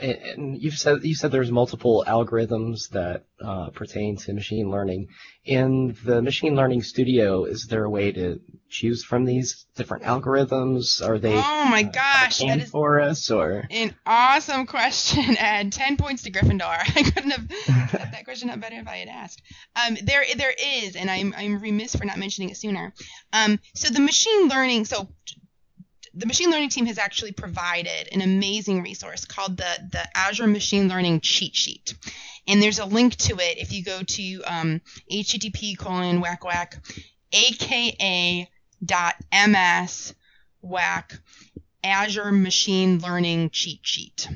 and 0.00 0.60
you've 0.60 0.78
said 0.78 1.04
you 1.04 1.14
said 1.14 1.30
there's 1.30 1.50
multiple 1.50 2.04
algorithms 2.06 2.90
that 2.90 3.24
uh, 3.40 3.70
pertain 3.70 4.16
to 4.16 4.32
machine 4.32 4.70
learning. 4.70 5.08
In 5.44 5.96
the 6.04 6.22
machine 6.22 6.54
learning 6.56 6.82
studio, 6.82 7.44
is 7.44 7.66
there 7.66 7.84
a 7.84 7.90
way 7.90 8.12
to 8.12 8.40
choose 8.68 9.04
from 9.04 9.24
these 9.24 9.66
different 9.76 10.04
algorithms? 10.04 11.06
Are 11.06 11.18
they? 11.18 11.34
Oh 11.34 11.66
my 11.66 11.82
uh, 11.82 11.90
gosh, 11.90 12.38
that 12.38 12.60
is 12.60 12.70
for 12.70 13.00
us, 13.00 13.30
or 13.30 13.64
an 13.70 13.94
awesome 14.04 14.66
question. 14.66 15.36
Add 15.38 15.72
ten 15.72 15.96
points 15.96 16.22
to 16.24 16.30
Gryffindor. 16.30 16.62
I 16.96 17.02
couldn't 17.02 17.30
have 17.30 17.50
set 17.90 18.12
that 18.12 18.24
question 18.24 18.50
up 18.50 18.60
better 18.60 18.76
if 18.76 18.88
I 18.88 18.96
had 18.96 19.08
asked. 19.08 19.42
Um, 19.76 19.96
there, 20.02 20.24
there 20.36 20.54
is, 20.58 20.96
and 20.96 21.10
I'm 21.10 21.34
I'm 21.36 21.60
remiss 21.60 21.94
for 21.94 22.04
not 22.04 22.18
mentioning 22.18 22.50
it 22.50 22.56
sooner. 22.56 22.92
Um, 23.32 23.60
so 23.74 23.88
the 23.88 24.00
machine 24.00 24.48
learning, 24.48 24.84
so 24.86 25.08
the 26.16 26.26
machine 26.26 26.50
learning 26.50 26.70
team 26.70 26.86
has 26.86 26.98
actually 26.98 27.32
provided 27.32 28.08
an 28.10 28.22
amazing 28.22 28.82
resource 28.82 29.26
called 29.26 29.58
the, 29.58 29.88
the 29.92 30.02
Azure 30.16 30.46
Machine 30.46 30.88
Learning 30.88 31.20
Cheat 31.20 31.54
Sheet. 31.54 31.94
And 32.48 32.62
there's 32.62 32.78
a 32.78 32.86
link 32.86 33.16
to 33.16 33.34
it 33.34 33.58
if 33.58 33.72
you 33.72 33.84
go 33.84 34.02
to 34.02 34.42
um, 34.44 34.80
http 35.10 35.76
colon 35.76 36.20
whack 36.20 36.44
whack 36.44 36.82
aka 37.32 38.48
dot 38.84 39.14
ms 39.48 40.14
whack 40.62 41.18
Azure 41.84 42.32
Machine 42.32 42.98
Learning 42.98 43.50
Cheat 43.50 43.80
Sheet. 43.82 44.28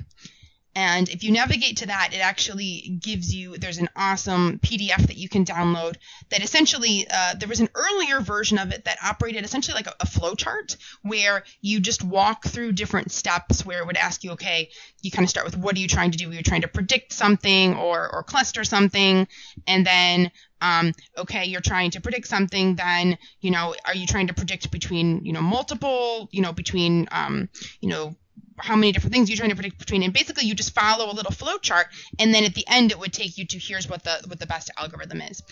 And 0.74 1.08
if 1.08 1.24
you 1.24 1.32
navigate 1.32 1.78
to 1.78 1.86
that, 1.86 2.10
it 2.12 2.18
actually 2.18 2.98
gives 3.02 3.34
you, 3.34 3.56
there's 3.58 3.78
an 3.78 3.88
awesome 3.96 4.60
PDF 4.60 5.06
that 5.08 5.16
you 5.16 5.28
can 5.28 5.44
download 5.44 5.96
that 6.30 6.42
essentially, 6.42 7.06
uh, 7.10 7.34
there 7.34 7.48
was 7.48 7.58
an 7.58 7.70
earlier 7.74 8.20
version 8.20 8.56
of 8.58 8.70
it 8.70 8.84
that 8.84 8.98
operated 9.04 9.44
essentially 9.44 9.74
like 9.74 9.88
a, 9.88 9.94
a 10.00 10.06
flow 10.06 10.34
chart 10.34 10.76
where 11.02 11.42
you 11.60 11.80
just 11.80 12.04
walk 12.04 12.44
through 12.44 12.72
different 12.72 13.10
steps 13.10 13.66
where 13.66 13.80
it 13.80 13.86
would 13.86 13.96
ask 13.96 14.22
you, 14.22 14.32
okay, 14.32 14.70
you 15.02 15.10
kind 15.10 15.24
of 15.24 15.30
start 15.30 15.44
with 15.44 15.56
what 15.56 15.76
are 15.76 15.80
you 15.80 15.88
trying 15.88 16.12
to 16.12 16.18
do? 16.18 16.30
You're 16.30 16.42
trying 16.42 16.62
to 16.62 16.68
predict 16.68 17.12
something 17.12 17.74
or, 17.74 18.08
or 18.14 18.22
cluster 18.22 18.62
something. 18.62 19.26
And 19.66 19.84
then 19.84 20.30
um, 20.60 20.92
okay, 21.16 21.46
you're 21.46 21.60
trying 21.60 21.90
to 21.92 22.00
predict 22.00 22.26
something, 22.26 22.76
then, 22.76 23.16
you 23.40 23.50
know, 23.50 23.74
are 23.86 23.94
you 23.94 24.06
trying 24.06 24.26
to 24.26 24.34
predict 24.34 24.70
between, 24.70 25.24
you 25.24 25.32
know, 25.32 25.40
multiple, 25.40 26.28
you 26.32 26.42
know, 26.42 26.52
between, 26.52 27.08
um, 27.12 27.48
you 27.80 27.88
know, 27.88 28.14
how 28.62 28.76
many 28.76 28.92
different 28.92 29.12
things 29.12 29.28
you're 29.28 29.36
trying 29.36 29.50
to 29.50 29.56
predict 29.56 29.78
between. 29.78 30.02
And 30.02 30.12
basically 30.12 30.44
you 30.44 30.54
just 30.54 30.74
follow 30.74 31.10
a 31.10 31.14
little 31.14 31.32
flow 31.32 31.58
chart 31.58 31.88
and 32.18 32.32
then 32.34 32.44
at 32.44 32.54
the 32.54 32.64
end 32.68 32.90
it 32.90 32.98
would 32.98 33.12
take 33.12 33.38
you 33.38 33.46
to 33.46 33.58
here's 33.58 33.88
what 33.88 34.04
the 34.04 34.20
what 34.26 34.38
the 34.38 34.46
best 34.46 34.70
algorithm 34.76 35.22
is. 35.22 35.42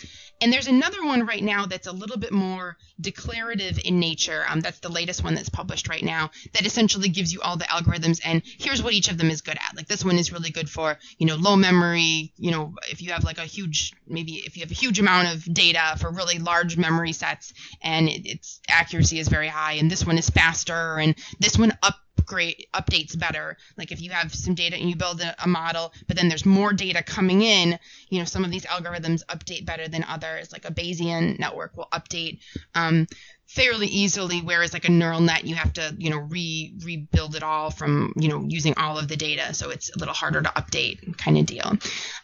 And 0.40 0.52
there's 0.52 0.66
another 0.66 1.04
one 1.04 1.26
right 1.26 1.42
now 1.42 1.66
that's 1.66 1.86
a 1.86 1.92
little 1.92 2.18
bit 2.18 2.32
more 2.32 2.76
declarative 3.00 3.78
in 3.84 3.98
nature. 3.98 4.44
Um, 4.48 4.60
that's 4.60 4.80
the 4.80 4.88
latest 4.88 5.24
one 5.24 5.34
that's 5.34 5.48
published 5.48 5.88
right 5.88 6.02
now 6.02 6.30
that 6.52 6.66
essentially 6.66 7.08
gives 7.08 7.32
you 7.32 7.40
all 7.40 7.56
the 7.56 7.64
algorithms 7.64 8.20
and 8.24 8.42
here's 8.44 8.82
what 8.82 8.94
each 8.94 9.10
of 9.10 9.18
them 9.18 9.30
is 9.30 9.40
good 9.40 9.56
at. 9.56 9.76
Like 9.76 9.88
this 9.88 10.04
one 10.04 10.16
is 10.16 10.32
really 10.32 10.50
good 10.50 10.68
for 10.68 10.98
you 11.18 11.26
know 11.26 11.36
low 11.36 11.56
memory 11.56 12.32
you 12.36 12.50
know 12.50 12.74
if 12.90 13.02
you 13.02 13.12
have 13.12 13.24
like 13.24 13.38
a 13.38 13.44
huge 13.44 13.92
maybe 14.06 14.32
if 14.46 14.56
you 14.56 14.62
have 14.62 14.70
a 14.70 14.74
huge 14.74 14.98
amount 14.98 15.34
of 15.34 15.52
data 15.52 15.96
for 15.98 16.10
really 16.10 16.38
large 16.38 16.76
memory 16.76 17.12
sets 17.12 17.52
and 17.82 18.08
it, 18.08 18.26
its 18.26 18.60
accuracy 18.68 19.18
is 19.18 19.28
very 19.28 19.48
high 19.48 19.74
and 19.74 19.90
this 19.90 20.06
one 20.06 20.18
is 20.18 20.28
faster 20.30 20.98
and 20.98 21.14
this 21.40 21.58
one 21.58 21.72
up 21.82 21.96
upgrade 22.18 22.66
updates 22.74 23.18
better. 23.18 23.56
Like 23.76 23.92
if 23.92 24.00
you 24.00 24.10
have 24.10 24.34
some 24.34 24.54
data 24.54 24.76
and 24.76 24.88
you 24.88 24.96
build 24.96 25.20
a, 25.20 25.34
a, 25.42 25.48
model, 25.48 25.92
but 26.06 26.16
then 26.16 26.28
there's 26.28 26.44
more 26.44 26.72
data 26.72 27.02
coming 27.02 27.42
in, 27.42 27.78
you 28.08 28.18
know, 28.18 28.24
some 28.24 28.44
of 28.44 28.50
these 28.50 28.66
algorithms 28.66 29.22
update 29.26 29.64
better 29.64 29.88
than 29.88 30.04
others. 30.04 30.52
Like 30.52 30.64
a 30.64 30.72
Bayesian 30.72 31.38
network 31.38 31.76
will 31.76 31.88
update 31.92 32.40
um, 32.74 33.06
fairly 33.48 33.86
easily 33.86 34.42
whereas 34.42 34.74
like 34.74 34.86
a 34.86 34.90
neural 34.90 35.20
net 35.20 35.46
you 35.46 35.54
have 35.54 35.72
to 35.72 35.94
you 35.98 36.10
know 36.10 36.18
re 36.18 36.74
rebuild 36.84 37.34
it 37.34 37.42
all 37.42 37.70
from 37.70 38.12
you 38.16 38.28
know 38.28 38.44
using 38.46 38.74
all 38.76 38.98
of 38.98 39.08
the 39.08 39.16
data. 39.16 39.54
So 39.54 39.70
it's 39.70 39.94
a 39.94 39.98
little 39.98 40.14
harder 40.14 40.42
to 40.42 40.48
update 40.50 41.16
kind 41.16 41.38
of 41.38 41.46
deal. 41.46 41.72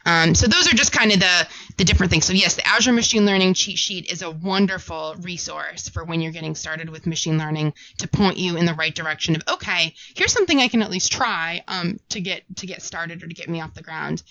Um, 0.04 0.34
so 0.34 0.46
those 0.46 0.70
are 0.70 0.76
just 0.76 0.92
kind 0.92 1.12
of 1.12 1.20
the 1.20 1.48
the 1.78 1.84
different 1.84 2.10
things. 2.10 2.26
So 2.26 2.34
yes 2.34 2.56
the 2.56 2.66
azure 2.66 2.92
machine 2.92 3.24
learning 3.24 3.54
cheat 3.54 3.78
sheet 3.78 4.12
is 4.12 4.22
a 4.22 4.30
wonderful 4.30 5.16
resource 5.20 5.88
for 5.88 6.04
when 6.04 6.20
you're 6.20 6.32
getting 6.32 6.54
started 6.54 6.90
with 6.90 7.06
machine 7.06 7.38
learning 7.38 7.72
to 7.98 8.08
point 8.08 8.36
you 8.36 8.56
in 8.56 8.66
the 8.66 8.74
right 8.74 8.94
direction 8.94 9.34
of 9.34 9.42
okay 9.48 9.94
here's 10.14 10.32
something 10.32 10.58
i 10.60 10.68
can 10.68 10.82
at 10.82 10.90
least 10.90 11.10
try 11.10 11.62
um, 11.68 11.98
to 12.08 12.20
get 12.20 12.42
to 12.56 12.66
get 12.66 12.82
started 12.82 13.22
or 13.22 13.26
to 13.26 13.34
get 13.34 13.48
me 13.48 13.60
off 13.60 13.74
the 13.74 13.82
ground 13.82 14.22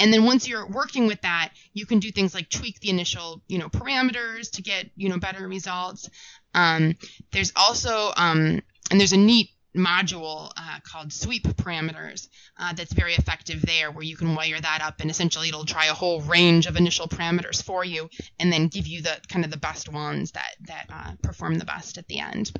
and 0.00 0.12
then 0.12 0.24
once 0.24 0.48
you're 0.48 0.66
working 0.66 1.06
with 1.06 1.20
that, 1.20 1.50
you 1.74 1.86
can 1.86 2.00
do 2.00 2.10
things 2.10 2.34
like 2.34 2.48
tweak 2.48 2.80
the 2.80 2.88
initial, 2.88 3.42
you 3.48 3.58
know, 3.58 3.68
parameters 3.68 4.50
to 4.52 4.62
get, 4.62 4.90
you 4.96 5.10
know, 5.10 5.18
better 5.18 5.46
results. 5.46 6.08
Um, 6.54 6.96
there's 7.32 7.52
also, 7.54 8.12
um, 8.16 8.62
and 8.90 8.98
there's 8.98 9.12
a 9.12 9.18
neat 9.18 9.50
module 9.76 10.50
uh, 10.56 10.78
called 10.82 11.12
sweep 11.12 11.44
parameters 11.44 12.28
uh, 12.58 12.72
that's 12.72 12.92
very 12.92 13.14
effective 13.14 13.62
there 13.62 13.92
where 13.92 14.02
you 14.02 14.16
can 14.16 14.34
wire 14.34 14.60
that 14.60 14.80
up 14.82 15.00
and 15.00 15.10
essentially 15.10 15.48
it'll 15.48 15.64
try 15.64 15.86
a 15.86 15.94
whole 15.94 16.20
range 16.22 16.66
of 16.66 16.76
initial 16.76 17.06
parameters 17.06 17.62
for 17.62 17.84
you 17.84 18.08
and 18.40 18.52
then 18.52 18.66
give 18.66 18.88
you 18.88 19.00
the 19.00 19.16
kind 19.28 19.44
of 19.44 19.50
the 19.52 19.56
best 19.56 19.88
ones 19.88 20.32
that 20.32 20.56
that 20.66 20.86
uh, 20.92 21.12
perform 21.22 21.54
the 21.56 21.64
best 21.64 21.98
at 21.98 22.08
the 22.08 22.18
end 22.18 22.50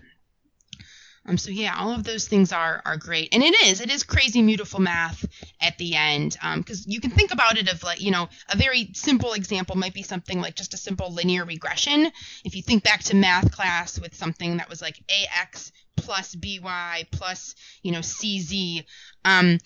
um, 1.31 1.39
so 1.39 1.51
yeah, 1.53 1.77
all 1.79 1.93
of 1.93 2.03
those 2.03 2.27
things 2.27 2.53
are 2.53 2.83
are 2.85 2.97
great, 2.97 3.29
and 3.33 3.43
it 3.43 3.55
is 3.65 3.81
it 3.81 3.89
is 3.89 4.03
crazy 4.03 4.43
beautiful 4.43 4.81
math 4.81 5.25
at 5.61 5.79
the 5.79 5.95
end 5.95 6.37
because 6.57 6.87
um, 6.87 6.91
you 6.91 7.01
can 7.01 7.13
think 7.13 7.33
about 7.33 7.57
it 7.57 7.73
of 7.73 7.85
like 7.85 8.01
you 8.01 8.11
know 8.11 8.29
a 8.53 8.57
very 8.57 8.91
simple 8.95 9.33
example 9.35 9.77
might 9.77 9.95
be 9.95 10.03
something 10.03 10.41
like 10.41 10.57
just 10.57 10.75
a 10.75 10.77
simple 10.77 11.13
linear 11.13 11.45
regression. 11.45 12.11
If 12.45 12.57
you 12.57 12.63
think 12.63 12.83
back 12.83 13.05
to 13.05 13.17
math 13.17 13.53
class 13.53 13.99
with 14.01 14.15
something 14.15 14.57
that 14.57 14.69
was 14.69 14.83
like 14.83 15.01
ax 15.37 15.71
plus 15.97 16.35
by 16.35 17.07
plus 17.13 17.55
you 17.83 17.93
know 17.93 18.01
cz, 18.01 18.85
um, 19.25 19.59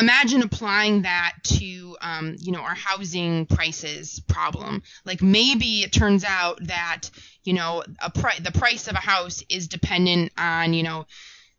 imagine 0.00 0.42
applying 0.42 1.02
that 1.02 1.34
to 1.44 1.96
um, 2.00 2.36
you 2.38 2.52
know 2.52 2.60
our 2.60 2.74
housing 2.74 3.46
prices 3.46 4.20
problem. 4.28 4.82
Like 5.04 5.22
maybe 5.22 5.82
it 5.82 5.92
turns 5.92 6.24
out 6.24 6.58
that 6.66 7.10
you 7.44 7.52
know 7.54 7.82
a 8.02 8.10
pri- 8.10 8.38
the 8.40 8.52
price 8.52 8.88
of 8.88 8.94
a 8.94 9.00
house 9.00 9.42
is 9.48 9.68
dependent 9.68 10.32
on 10.36 10.74
you 10.74 10.82
know 10.82 11.06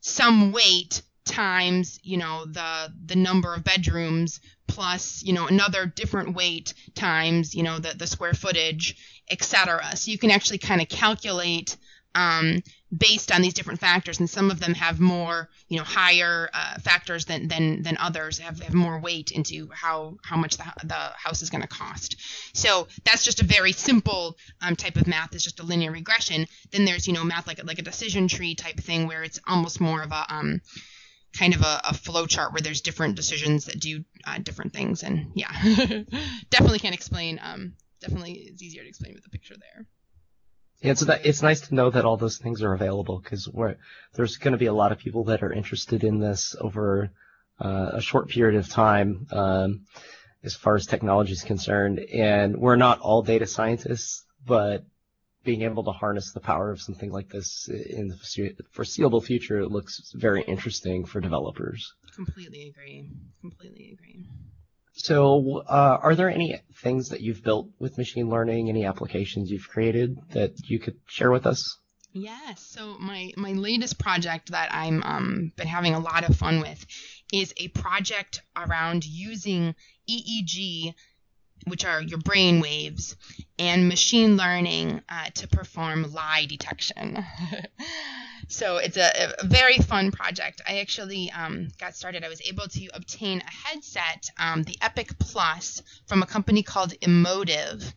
some 0.01 0.51
weight 0.51 1.01
times 1.25 1.99
you 2.03 2.17
know 2.17 2.45
the 2.45 2.91
the 3.05 3.15
number 3.15 3.53
of 3.53 3.63
bedrooms 3.63 4.39
plus 4.67 5.21
you 5.23 5.33
know 5.33 5.45
another 5.47 5.85
different 5.85 6.35
weight 6.35 6.73
times 6.95 7.53
you 7.53 7.61
know 7.61 7.77
the, 7.79 7.93
the 7.95 8.07
square 8.07 8.33
footage 8.33 8.95
etc 9.29 9.95
so 9.95 10.09
you 10.09 10.17
can 10.17 10.31
actually 10.31 10.57
kind 10.57 10.81
of 10.81 10.89
calculate 10.89 11.77
um, 12.15 12.61
based 12.95 13.31
on 13.31 13.41
these 13.41 13.53
different 13.53 13.79
factors, 13.79 14.19
and 14.19 14.29
some 14.29 14.49
of 14.49 14.59
them 14.59 14.73
have 14.73 14.99
more, 14.99 15.49
you 15.67 15.77
know, 15.77 15.83
higher 15.83 16.49
uh, 16.53 16.79
factors 16.79 17.25
than, 17.25 17.47
than 17.47 17.83
than 17.83 17.97
others 17.97 18.39
have, 18.39 18.59
have 18.61 18.73
more 18.73 18.99
weight 18.99 19.31
into 19.31 19.69
how 19.71 20.17
how 20.23 20.35
much 20.35 20.57
the, 20.57 20.63
the 20.83 21.11
house 21.15 21.41
is 21.41 21.49
going 21.49 21.61
to 21.61 21.67
cost. 21.67 22.15
So 22.53 22.87
that's 23.05 23.23
just 23.23 23.41
a 23.41 23.45
very 23.45 23.71
simple 23.71 24.37
um, 24.61 24.75
type 24.75 24.95
of 24.95 25.07
math. 25.07 25.35
It's 25.35 25.43
just 25.43 25.59
a 25.59 25.63
linear 25.63 25.91
regression. 25.91 26.47
Then 26.71 26.85
there's 26.85 27.07
you 27.07 27.13
know 27.13 27.23
math 27.23 27.47
like 27.47 27.63
like 27.63 27.79
a 27.79 27.83
decision 27.83 28.27
tree 28.27 28.55
type 28.55 28.79
thing 28.79 29.07
where 29.07 29.23
it's 29.23 29.39
almost 29.47 29.79
more 29.79 30.01
of 30.01 30.11
a 30.11 30.25
um, 30.29 30.61
kind 31.33 31.53
of 31.53 31.61
a, 31.61 31.81
a 31.85 31.93
flow 31.93 32.25
chart 32.25 32.53
where 32.53 32.61
there's 32.61 32.81
different 32.81 33.15
decisions 33.15 33.65
that 33.65 33.79
do 33.79 34.03
uh, 34.25 34.39
different 34.39 34.73
things. 34.73 35.03
And 35.03 35.31
yeah, 35.35 35.51
definitely 36.49 36.79
can't 36.79 36.95
explain. 36.95 37.39
Um, 37.41 37.73
definitely 38.01 38.33
it's 38.33 38.63
easier 38.63 38.83
to 38.83 38.89
explain 38.89 39.13
with 39.13 39.25
a 39.25 39.29
picture 39.29 39.55
there. 39.55 39.85
Yeah, 40.81 40.91
it's 40.91 41.01
it's 41.01 41.41
nice 41.41 41.61
to 41.67 41.75
know 41.75 41.89
that 41.89 42.05
all 42.05 42.15
those 42.15 42.37
things 42.37 42.63
are 42.63 42.73
available 42.73 43.19
because 43.19 43.49
there's 44.13 44.37
going 44.37 44.53
to 44.53 44.57
be 44.57 44.67
a 44.67 44.73
lot 44.73 44.91
of 44.93 44.97
people 44.97 45.25
that 45.25 45.43
are 45.43 45.51
interested 45.51 46.03
in 46.03 46.19
this 46.19 46.55
over 46.59 47.11
uh, 47.59 47.91
a 47.93 48.01
short 48.01 48.29
period 48.29 48.57
of 48.57 48.69
time, 48.69 49.27
um, 49.31 49.81
as 50.43 50.55
far 50.55 50.75
as 50.75 50.85
technology 50.85 51.33
is 51.33 51.43
concerned. 51.43 51.99
And 51.99 52.57
we're 52.57 52.77
not 52.77 52.99
all 52.99 53.21
data 53.21 53.45
scientists, 53.45 54.23
but 54.45 54.85
being 55.43 55.63
able 55.63 55.83
to 55.83 55.91
harness 55.91 56.31
the 56.31 56.39
power 56.39 56.71
of 56.71 56.81
something 56.81 57.11
like 57.11 57.29
this 57.29 57.67
in 57.67 58.07
the 58.07 58.55
foreseeable 58.71 59.21
future 59.21 59.65
looks 59.65 60.13
very 60.15 60.43
interesting 60.43 61.05
for 61.05 61.19
developers. 61.19 61.93
Completely 62.15 62.69
agree. 62.69 63.09
Completely 63.41 63.91
agree. 63.93 64.27
So, 64.93 65.63
uh, 65.67 65.99
are 66.01 66.15
there 66.15 66.29
any 66.29 66.59
things 66.81 67.09
that 67.09 67.21
you've 67.21 67.43
built 67.43 67.69
with 67.79 67.97
machine 67.97 68.29
learning, 68.29 68.69
any 68.69 68.85
applications 68.85 69.49
you've 69.49 69.67
created 69.67 70.17
that 70.31 70.53
you 70.69 70.79
could 70.79 70.97
share 71.05 71.31
with 71.31 71.45
us? 71.45 71.77
Yes. 72.11 72.61
So 72.61 72.97
my 72.99 73.31
my 73.37 73.51
latest 73.53 73.99
project 73.99 74.51
that 74.51 74.73
I'm 74.73 75.03
um, 75.03 75.51
been 75.55 75.67
having 75.67 75.93
a 75.93 75.99
lot 75.99 76.27
of 76.27 76.35
fun 76.35 76.59
with 76.59 76.85
is 77.31 77.53
a 77.57 77.67
project 77.69 78.41
around 78.55 79.05
using 79.05 79.75
EEG 80.09 80.95
which 81.67 81.85
are 81.85 82.01
your 82.01 82.19
brain 82.19 82.59
waves, 82.59 83.15
and 83.57 83.87
machine 83.87 84.37
learning 84.37 85.01
uh, 85.09 85.29
to 85.35 85.47
perform 85.47 86.11
lie 86.13 86.45
detection. 86.47 87.23
so 88.49 88.77
it's 88.77 88.97
a, 88.97 89.33
a, 89.39 89.45
very 89.45 89.77
fun 89.77 90.11
project. 90.11 90.59
I 90.67 90.79
actually 90.79 91.31
um, 91.31 91.67
got 91.79 91.95
started. 91.95 92.23
I 92.23 92.29
was 92.29 92.41
able 92.41 92.67
to 92.67 92.87
obtain 92.95 93.41
a 93.41 93.51
headset, 93.51 94.29
um, 94.39 94.63
the 94.63 94.75
EPOC 94.81 95.19
Plus, 95.19 95.83
from 96.07 96.23
a 96.23 96.25
company 96.25 96.63
called 96.63 96.93
Emotiv, 96.99 97.93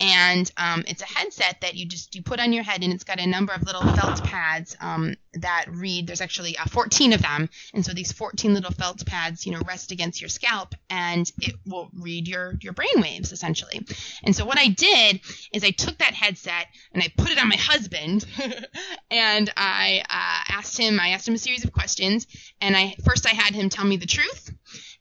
and 0.00 0.50
um, 0.56 0.82
it's 0.88 1.02
a 1.02 1.06
headset 1.06 1.60
that 1.60 1.74
you 1.74 1.84
just 1.84 2.14
you 2.14 2.22
put 2.22 2.40
on 2.40 2.54
your 2.54 2.64
head 2.64 2.82
and 2.82 2.92
it's 2.92 3.04
got 3.04 3.20
a 3.20 3.26
number 3.26 3.52
of 3.52 3.62
little 3.62 3.82
felt 3.82 4.24
pads 4.24 4.74
um, 4.80 5.14
that 5.34 5.66
read 5.68 6.06
there's 6.06 6.22
actually 6.22 6.56
uh, 6.56 6.64
14 6.64 7.12
of 7.12 7.20
them. 7.20 7.50
And 7.74 7.84
so 7.84 7.92
these 7.92 8.10
14 8.10 8.54
little 8.54 8.70
felt 8.70 9.04
pads 9.04 9.46
you 9.46 9.52
know 9.52 9.60
rest 9.66 9.92
against 9.92 10.20
your 10.20 10.30
scalp 10.30 10.74
and 10.88 11.30
it 11.42 11.54
will 11.66 11.90
read 11.92 12.26
your 12.26 12.54
your 12.62 12.72
brain 12.72 12.88
waves 12.96 13.30
essentially. 13.30 13.86
And 14.24 14.34
so 14.34 14.46
what 14.46 14.58
i 14.58 14.68
did 14.68 15.20
is 15.52 15.64
i 15.64 15.70
took 15.70 15.98
that 15.98 16.14
headset 16.14 16.66
and 16.92 17.02
i 17.02 17.12
put 17.16 17.30
it 17.30 17.38
on 17.38 17.48
my 17.48 17.56
husband 17.56 18.24
and 19.10 19.52
i 19.56 20.02
uh, 20.08 20.54
asked 20.56 20.78
him 20.78 20.98
i 20.98 21.10
asked 21.10 21.28
him 21.28 21.34
a 21.34 21.38
series 21.38 21.64
of 21.64 21.72
questions. 21.72 22.26
And 22.62 22.74
i 22.74 22.96
first 23.04 23.26
i 23.26 23.34
had 23.34 23.54
him 23.54 23.68
tell 23.68 23.84
me 23.84 23.98
the 23.98 24.06
truth 24.06 24.50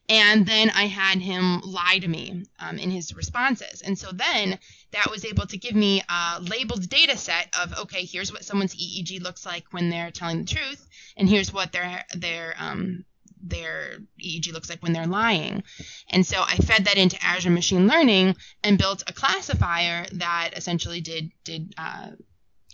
and 0.09 0.43
then 0.47 0.71
I 0.71 0.85
had 0.85 1.19
him 1.19 1.61
lie 1.63 1.99
to 1.99 2.07
me 2.07 2.45
um, 2.59 2.79
in 2.79 2.89
his 2.89 3.15
responses. 3.15 3.83
And 3.83 3.97
so 3.97 4.11
then 4.11 4.57
that 4.91 5.11
was 5.11 5.25
able 5.25 5.45
to 5.47 5.57
give 5.57 5.75
me 5.75 6.01
a 6.09 6.41
labeled 6.41 6.89
data 6.89 7.17
set 7.17 7.53
of 7.61 7.77
okay, 7.79 8.05
here's 8.05 8.31
what 8.31 8.45
someone's 8.45 8.75
EEG 8.75 9.21
looks 9.21 9.45
like 9.45 9.65
when 9.71 9.89
they're 9.89 10.11
telling 10.11 10.39
the 10.39 10.53
truth, 10.53 10.87
and 11.17 11.29
here's 11.29 11.53
what 11.53 11.71
their 11.71 12.05
their 12.15 12.55
um, 12.57 13.05
their 13.41 13.99
EEG 14.23 14.51
looks 14.51 14.69
like 14.69 14.81
when 14.83 14.93
they're 14.93 15.07
lying. 15.07 15.63
And 16.09 16.25
so 16.25 16.41
I 16.41 16.57
fed 16.57 16.85
that 16.85 16.97
into 16.97 17.23
Azure 17.23 17.49
Machine 17.49 17.87
Learning 17.87 18.35
and 18.63 18.77
built 18.77 19.03
a 19.07 19.13
classifier 19.13 20.05
that 20.13 20.51
essentially 20.55 21.01
did 21.01 21.31
did 21.43 21.73
uh, 21.77 22.11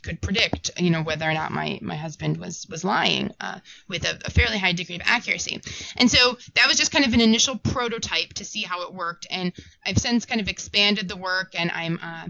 could 0.06 0.22
predict, 0.22 0.72
you 0.80 0.92
know, 0.92 1.02
whether 1.02 1.30
or 1.30 1.34
not 1.34 1.52
my, 1.52 1.80
my 1.82 1.96
husband 1.96 2.38
was 2.38 2.66
was 2.70 2.84
lying 2.84 3.32
uh, 3.42 3.60
with 3.90 4.06
a, 4.06 4.20
a, 4.26 4.30
fairly 4.30 4.58
high 4.58 4.74
degree 4.74 4.96
of 4.96 5.02
accuracy. 5.04 5.62
And 5.98 6.10
so 6.10 6.38
that 6.54 6.68
was 6.68 6.78
just 6.78 6.92
kind 6.92 7.06
of 7.06 7.14
an 7.14 7.22
initial 7.22 7.58
prototype 7.58 8.34
to 8.36 8.46
see 8.46 8.62
how 8.62 8.84
it 8.84 8.94
worked. 8.94 9.28
And 9.30 9.52
I've 9.86 9.98
since 9.98 10.26
kind 10.26 10.40
of 10.40 10.48
expanded 10.48 11.08
the 11.08 11.18
work, 11.18 11.54
and 11.60 11.72
I'm 11.72 12.00
uh, 12.02 12.28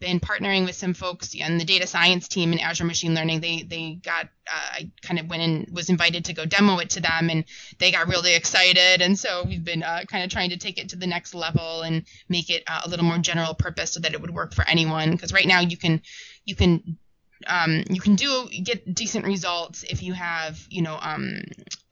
been 0.00 0.20
partnering 0.20 0.64
with 0.64 0.76
some 0.76 0.94
folks 0.94 1.34
on 1.42 1.58
the 1.58 1.64
data 1.64 1.86
science 1.86 2.28
team 2.28 2.52
in 2.52 2.58
Azure 2.60 2.84
Machine 2.84 3.14
Learning. 3.14 3.40
They 3.40 3.62
they 3.62 3.98
got 4.02 4.26
uh, 4.46 4.68
I 4.72 4.90
kind 5.02 5.18
of 5.18 5.28
went 5.28 5.42
and 5.42 5.68
was 5.72 5.90
invited 5.90 6.26
to 6.26 6.34
go 6.34 6.44
demo 6.46 6.78
it 6.78 6.90
to 6.90 7.00
them, 7.00 7.30
and 7.30 7.44
they 7.78 7.90
got 7.90 8.08
really 8.08 8.34
excited. 8.34 9.02
And 9.02 9.18
so 9.18 9.44
we've 9.46 9.64
been 9.64 9.82
uh, 9.82 10.04
kind 10.08 10.24
of 10.24 10.30
trying 10.30 10.50
to 10.50 10.56
take 10.56 10.78
it 10.78 10.90
to 10.90 10.96
the 10.96 11.06
next 11.06 11.34
level 11.34 11.82
and 11.82 12.04
make 12.28 12.50
it 12.50 12.62
uh, 12.66 12.82
a 12.84 12.88
little 12.88 13.04
more 13.04 13.18
general 13.18 13.54
purpose 13.54 13.92
so 13.92 14.00
that 14.00 14.14
it 14.14 14.20
would 14.20 14.34
work 14.34 14.54
for 14.54 14.66
anyone. 14.66 15.10
Because 15.10 15.32
right 15.32 15.46
now 15.46 15.60
you 15.60 15.76
can 15.76 16.00
you 16.44 16.54
can 16.54 16.98
um, 17.46 17.84
you 17.88 18.00
can 18.00 18.16
do 18.16 18.48
get 18.48 18.94
decent 18.94 19.24
results 19.24 19.84
if 19.84 20.02
you 20.02 20.12
have 20.12 20.58
you 20.70 20.82
know 20.82 20.98
um, 21.00 21.40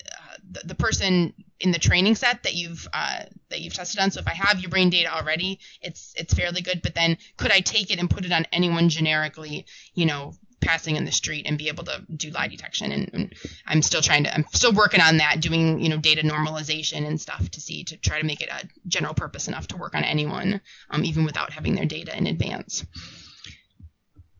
uh, 0.04 0.36
the, 0.50 0.68
the, 0.68 0.74
person 0.74 1.32
in 1.60 1.72
the 1.72 1.78
training 1.78 2.14
set 2.14 2.42
that 2.42 2.54
you've 2.54 2.86
uh, 2.92 3.22
that 3.50 3.60
you've 3.60 3.74
tested 3.74 4.00
on. 4.00 4.10
So 4.10 4.20
if 4.20 4.26
I 4.26 4.34
have 4.34 4.60
your 4.60 4.70
brain 4.70 4.90
data 4.90 5.14
already, 5.14 5.60
it's 5.80 6.14
it's 6.16 6.34
fairly 6.34 6.60
good. 6.60 6.82
But 6.82 6.94
then 6.94 7.18
could 7.36 7.52
I 7.52 7.60
take 7.60 7.90
it 7.90 7.98
and 7.98 8.10
put 8.10 8.24
it 8.24 8.32
on 8.32 8.46
anyone 8.52 8.88
generically? 8.88 9.66
You 9.94 10.06
know, 10.06 10.34
passing 10.60 10.96
in 10.96 11.04
the 11.04 11.12
street 11.12 11.46
and 11.46 11.58
be 11.58 11.68
able 11.68 11.84
to 11.84 12.02
do 12.14 12.30
lie 12.30 12.48
detection 12.48 12.90
and, 12.90 13.10
and, 13.12 13.34
i'm 13.66 13.82
still 13.82 14.02
trying 14.02 14.24
to 14.24 14.34
i'm 14.34 14.44
still 14.52 14.72
working 14.72 15.00
on 15.00 15.18
that 15.18 15.40
doing 15.40 15.78
you 15.80 15.88
know 15.88 15.98
data 15.98 16.22
normalization 16.22 17.06
and 17.06 17.20
stuff 17.20 17.48
to 17.50 17.60
see 17.60 17.84
to 17.84 17.96
try 17.96 18.20
to 18.20 18.26
make 18.26 18.40
it 18.40 18.48
a 18.48 18.66
general 18.88 19.14
purpose 19.14 19.48
enough 19.48 19.68
to 19.68 19.76
work 19.76 19.94
on 19.94 20.02
anyone 20.02 20.60
um, 20.90 21.04
even 21.04 21.24
without 21.24 21.52
having 21.52 21.74
their 21.74 21.84
data 21.84 22.16
in 22.16 22.26
advance 22.26 22.84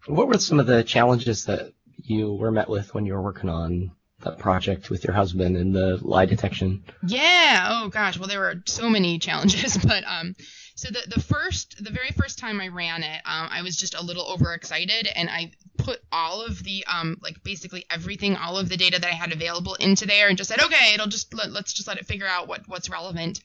what 0.06 0.28
were 0.28 0.38
some 0.38 0.60
of 0.60 0.66
the 0.66 0.82
challenges 0.82 1.44
that 1.46 1.72
you 1.96 2.32
were 2.32 2.50
met 2.50 2.68
with 2.68 2.94
when 2.94 3.06
you 3.06 3.14
were 3.14 3.22
working 3.22 3.50
on 3.50 3.90
that 4.22 4.38
project 4.38 4.88
with 4.90 5.04
your 5.04 5.12
husband 5.12 5.56
and 5.56 5.74
the 5.74 5.98
lie 6.00 6.26
detection? 6.26 6.84
Yeah. 7.06 7.68
Oh 7.70 7.88
gosh. 7.88 8.18
Well, 8.18 8.28
there 8.28 8.40
were 8.40 8.62
so 8.66 8.88
many 8.88 9.18
challenges, 9.26 9.76
but 9.76 10.04
um, 10.04 10.36
so 10.74 10.88
the 10.90 11.02
the 11.14 11.20
first, 11.20 11.82
the 11.82 11.90
very 11.90 12.10
first 12.10 12.38
time 12.38 12.60
I 12.60 12.68
ran 12.68 13.02
it, 13.02 13.20
um, 13.24 13.48
I 13.50 13.62
was 13.62 13.76
just 13.76 13.94
a 13.94 14.04
little 14.04 14.26
overexcited, 14.26 15.08
and 15.14 15.28
I 15.28 15.52
put 15.78 16.00
all 16.10 16.42
of 16.44 16.62
the 16.62 16.84
um 16.86 17.18
like 17.22 17.42
basically 17.42 17.84
everything, 17.90 18.36
all 18.36 18.58
of 18.58 18.68
the 18.68 18.76
data 18.76 19.00
that 19.00 19.10
I 19.10 19.14
had 19.14 19.32
available 19.32 19.74
into 19.74 20.06
there, 20.06 20.28
and 20.28 20.38
just 20.38 20.48
said, 20.48 20.60
okay, 20.60 20.94
it'll 20.94 21.06
just 21.06 21.32
let, 21.34 21.48
us 21.48 21.72
just 21.72 21.88
let 21.88 21.98
it 21.98 22.06
figure 22.06 22.26
out 22.26 22.48
what 22.48 22.62
what's 22.68 22.90
relevant. 22.90 23.40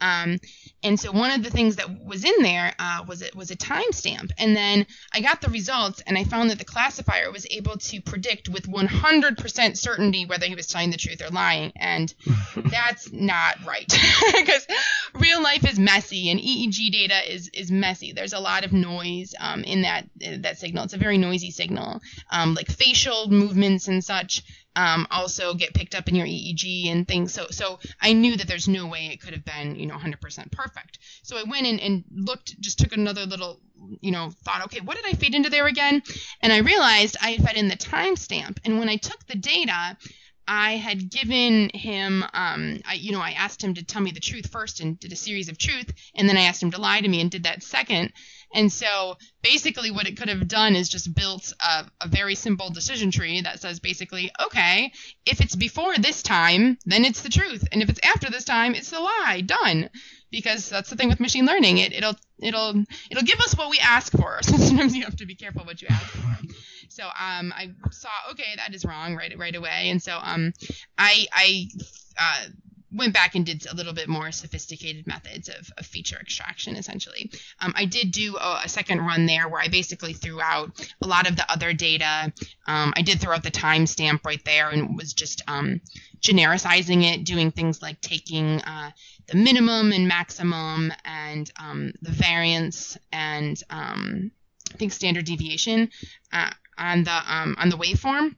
Um, 0.00 0.38
and 0.82 0.98
so 0.98 1.12
one 1.12 1.30
of 1.30 1.42
the 1.42 1.50
things 1.50 1.76
that 1.76 2.04
was 2.04 2.24
in 2.24 2.42
there 2.42 2.74
uh, 2.78 3.04
was 3.06 3.22
it 3.22 3.34
was 3.34 3.50
a 3.50 3.56
timestamp, 3.56 4.30
and 4.38 4.54
then 4.54 4.86
I 5.12 5.20
got 5.20 5.40
the 5.40 5.48
results, 5.48 6.02
and 6.06 6.18
I 6.18 6.24
found 6.24 6.50
that 6.50 6.58
the 6.58 6.64
classifier 6.64 7.30
was 7.32 7.46
able 7.50 7.78
to 7.78 8.00
predict 8.02 8.48
with 8.48 8.66
100% 8.66 9.76
certainty 9.76 10.26
whether 10.26 10.46
he 10.46 10.54
was 10.54 10.66
telling 10.66 10.90
the 10.90 10.96
truth 10.96 11.22
or 11.22 11.30
lying, 11.30 11.72
and 11.76 12.12
that's 12.56 13.12
not 13.12 13.64
right 13.64 13.86
because 14.36 14.66
real 15.14 15.42
life 15.42 15.68
is 15.68 15.78
messy, 15.78 16.30
and 16.30 16.40
EEG 16.40 16.90
data 16.92 17.32
is 17.32 17.48
is 17.54 17.70
messy. 17.70 18.12
There's 18.12 18.34
a 18.34 18.40
lot 18.40 18.64
of 18.64 18.72
noise 18.72 19.34
um, 19.40 19.64
in 19.64 19.82
that 19.82 20.08
that 20.40 20.58
signal. 20.58 20.84
It's 20.84 20.94
a 20.94 20.98
very 20.98 21.18
noisy 21.18 21.50
signal, 21.50 22.00
um, 22.30 22.54
like 22.54 22.68
facial 22.68 23.30
movements 23.30 23.88
and 23.88 24.04
such 24.04 24.42
um, 24.76 25.06
also 25.10 25.54
get 25.54 25.74
picked 25.74 25.94
up 25.94 26.08
in 26.08 26.14
your 26.14 26.26
EEG 26.26 26.90
and 26.90 27.06
things. 27.06 27.32
So 27.32 27.46
so 27.50 27.78
I 28.00 28.12
knew 28.12 28.36
that 28.36 28.48
there's 28.48 28.68
no 28.68 28.86
way 28.86 29.06
it 29.06 29.20
could 29.20 29.34
have 29.34 29.44
been 29.44 29.76
you 29.76 29.86
know 29.86 29.96
100% 29.96 30.52
perfect. 30.52 30.98
So 31.22 31.36
I 31.36 31.44
went 31.44 31.66
in 31.66 31.78
and 31.80 32.04
looked, 32.12 32.60
just 32.60 32.78
took 32.78 32.92
another 32.92 33.26
little 33.26 33.60
you 34.00 34.12
know 34.12 34.32
thought, 34.44 34.64
okay, 34.64 34.80
what 34.80 34.96
did 34.96 35.06
I 35.06 35.12
feed 35.12 35.34
into 35.34 35.50
there 35.50 35.66
again? 35.66 36.02
And 36.40 36.52
I 36.52 36.58
realized 36.58 37.16
I 37.20 37.32
had 37.32 37.44
fed 37.44 37.56
in 37.56 37.68
the 37.68 37.76
timestamp. 37.76 38.58
And 38.64 38.78
when 38.78 38.88
I 38.88 38.96
took 38.96 39.24
the 39.26 39.36
data, 39.36 39.96
I 40.46 40.72
had 40.72 41.10
given 41.10 41.70
him, 41.70 42.22
um, 42.34 42.80
I, 42.86 42.94
you 42.94 43.12
know, 43.12 43.20
I 43.20 43.30
asked 43.30 43.64
him 43.64 43.74
to 43.74 43.82
tell 43.82 44.02
me 44.02 44.10
the 44.10 44.20
truth 44.20 44.50
first 44.50 44.80
and 44.80 44.98
did 45.00 45.12
a 45.12 45.16
series 45.16 45.48
of 45.48 45.56
truth, 45.56 45.90
and 46.14 46.28
then 46.28 46.36
I 46.36 46.42
asked 46.42 46.62
him 46.62 46.70
to 46.72 46.80
lie 46.80 47.00
to 47.00 47.08
me 47.08 47.20
and 47.20 47.30
did 47.30 47.44
that 47.44 47.62
second. 47.62 48.12
And 48.54 48.72
so 48.72 49.16
basically, 49.42 49.90
what 49.90 50.06
it 50.06 50.16
could 50.16 50.28
have 50.28 50.46
done 50.46 50.76
is 50.76 50.88
just 50.88 51.12
built 51.12 51.52
a, 51.60 51.86
a, 52.00 52.08
very 52.08 52.36
simple 52.36 52.70
decision 52.70 53.10
tree 53.10 53.40
that 53.40 53.60
says 53.60 53.80
basically, 53.80 54.30
okay, 54.46 54.92
if 55.26 55.40
it's 55.40 55.56
before 55.56 55.98
this 55.98 56.22
time, 56.22 56.78
then 56.86 57.04
it's 57.04 57.22
the 57.22 57.28
truth, 57.28 57.66
and 57.72 57.82
if 57.82 57.90
it's 57.90 58.00
after 58.04 58.30
this 58.30 58.44
time, 58.44 58.74
it's 58.74 58.90
the 58.90 59.00
lie. 59.00 59.42
Done. 59.44 59.90
Because 60.30 60.68
that's 60.68 60.90
the 60.90 60.96
thing 60.96 61.08
with 61.08 61.20
machine 61.20 61.46
learning. 61.46 61.78
It, 61.78 61.92
it'll 61.92 62.16
it'll 62.40 62.84
it'll 63.10 63.24
give 63.24 63.40
us 63.40 63.56
what 63.56 63.70
we 63.70 63.78
ask 63.80 64.12
for. 64.12 64.38
So 64.42 64.56
sometimes 64.58 64.96
you 64.96 65.04
have 65.04 65.16
to 65.16 65.26
be 65.26 65.34
careful 65.34 65.64
what 65.64 65.82
you 65.82 65.88
ask 65.90 66.06
for. 66.06 66.36
So 66.88 67.04
um, 67.04 67.52
I 67.56 67.70
saw 67.90 68.08
okay, 68.32 68.54
that 68.56 68.72
is 68.74 68.84
wrong 68.84 69.16
right 69.16 69.36
right 69.36 69.54
away, 69.54 69.90
and 69.90 70.02
so 70.02 70.16
um, 70.20 70.52
I 70.96 71.26
I 71.32 71.68
uh, 72.18 72.44
went 72.94 73.12
back 73.12 73.34
and 73.34 73.44
did 73.44 73.66
a 73.66 73.74
little 73.74 73.92
bit 73.92 74.08
more 74.08 74.30
sophisticated 74.30 75.06
methods 75.06 75.48
of, 75.48 75.70
of 75.76 75.86
feature 75.86 76.16
extraction 76.20 76.76
essentially. 76.76 77.30
Um, 77.60 77.72
i 77.76 77.84
did 77.84 78.12
do 78.12 78.36
a, 78.36 78.62
a, 78.64 78.68
second 78.68 79.00
run 79.00 79.26
there 79.26 79.48
where 79.48 79.60
i 79.60 79.68
basically 79.68 80.12
threw 80.12 80.40
out 80.40 80.70
a 81.00 81.06
lot 81.06 81.28
of 81.28 81.36
the 81.36 81.50
other 81.50 81.72
data. 81.72 82.32
Um, 82.66 82.92
i 82.96 83.02
did 83.02 83.20
throw 83.20 83.34
out 83.34 83.42
the 83.42 83.50
timestamp 83.50 84.24
right 84.24 84.44
there 84.44 84.70
and 84.70 84.96
was 84.96 85.12
just 85.12 85.42
um, 85.48 85.80
genericizing 86.20 87.04
it 87.04 87.24
doing 87.24 87.50
things 87.50 87.82
like 87.82 88.00
taking 88.00 88.60
uh, 88.62 88.90
the 89.26 89.36
minimum 89.36 89.92
and 89.92 90.08
maximum 90.08 90.92
and 91.04 91.50
um, 91.60 91.92
the 92.02 92.10
variance 92.10 92.96
and 93.12 93.62
um, 93.70 94.30
i 94.72 94.76
think 94.76 94.92
standard 94.92 95.24
deviation 95.24 95.90
uh, 96.32 96.50
on 96.78 97.04
the 97.04 97.22
um, 97.26 97.56
on 97.58 97.68
the 97.68 97.76
waveform 97.76 98.34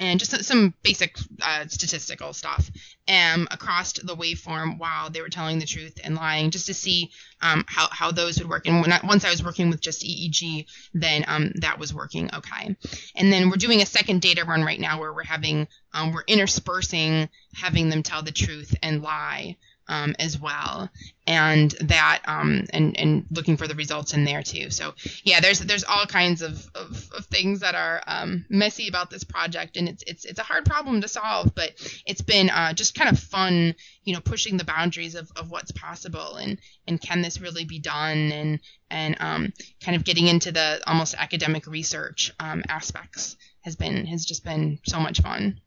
and 0.00 0.18
just 0.18 0.44
some 0.44 0.74
basic 0.82 1.16
uh, 1.42 1.66
statistical 1.68 2.32
stuff 2.32 2.70
um, 3.06 3.46
across 3.50 3.92
the 3.92 4.16
waveform 4.16 4.78
while 4.78 5.10
they 5.10 5.20
were 5.20 5.28
telling 5.28 5.58
the 5.58 5.66
truth 5.66 6.00
and 6.02 6.16
lying, 6.16 6.50
just 6.50 6.66
to 6.66 6.74
see 6.74 7.10
um, 7.42 7.64
how, 7.68 7.86
how 7.90 8.10
those 8.10 8.38
would 8.38 8.48
work. 8.48 8.66
And 8.66 8.92
I, 8.92 9.00
once 9.04 9.24
I 9.24 9.30
was 9.30 9.44
working 9.44 9.68
with 9.68 9.80
just 9.80 10.02
EEG, 10.02 10.66
then 10.94 11.24
um, 11.28 11.52
that 11.56 11.78
was 11.78 11.92
working 11.92 12.30
okay. 12.34 12.74
And 13.14 13.32
then 13.32 13.50
we're 13.50 13.56
doing 13.56 13.82
a 13.82 13.86
second 13.86 14.22
data 14.22 14.44
run 14.44 14.62
right 14.62 14.80
now 14.80 14.98
where 14.98 15.12
we're 15.12 15.24
having 15.24 15.68
um, 15.92 16.12
we're 16.12 16.24
interspersing 16.26 17.28
having 17.54 17.90
them 17.90 18.02
tell 18.02 18.22
the 18.22 18.32
truth 18.32 18.74
and 18.82 19.02
lie 19.02 19.56
um, 19.90 20.14
as 20.20 20.40
well, 20.40 20.88
and 21.26 21.72
that 21.80 22.22
um, 22.26 22.64
and 22.72 22.98
and 22.98 23.26
looking 23.30 23.56
for 23.56 23.66
the 23.66 23.74
results 23.74 24.14
in 24.14 24.24
there 24.24 24.42
too. 24.42 24.70
So 24.70 24.94
yeah, 25.24 25.40
there's 25.40 25.58
there's 25.58 25.82
all 25.84 26.06
kinds 26.06 26.42
of, 26.42 26.64
of, 26.76 27.10
of 27.16 27.26
things 27.26 27.60
that 27.60 27.74
are 27.74 28.00
um, 28.06 28.46
messy 28.48 28.86
about 28.88 29.10
this 29.10 29.24
project, 29.24 29.76
and 29.76 29.88
it's 29.88 30.04
it's 30.06 30.24
it's 30.24 30.38
a 30.38 30.44
hard 30.44 30.64
problem 30.64 31.00
to 31.00 31.08
solve, 31.08 31.54
but 31.56 31.72
it's 32.06 32.20
been 32.22 32.50
uh, 32.50 32.72
just 32.72 32.94
kind 32.94 33.10
of 33.10 33.18
fun, 33.18 33.74
you 34.04 34.14
know, 34.14 34.20
pushing 34.20 34.56
the 34.56 34.64
boundaries 34.64 35.16
of, 35.16 35.30
of 35.34 35.50
what's 35.50 35.72
possible 35.72 36.36
and 36.36 36.58
and 36.86 37.00
can 37.00 37.20
this 37.20 37.40
really 37.40 37.64
be 37.64 37.80
done 37.80 38.30
and 38.30 38.60
and 38.90 39.16
um, 39.18 39.52
kind 39.82 39.96
of 39.96 40.04
getting 40.04 40.28
into 40.28 40.52
the 40.52 40.80
almost 40.86 41.16
academic 41.18 41.66
research 41.66 42.32
um, 42.38 42.62
aspects 42.68 43.36
has 43.62 43.74
been 43.74 44.06
has 44.06 44.24
just 44.24 44.44
been 44.44 44.78
so 44.86 45.00
much 45.00 45.20
fun. 45.20 45.60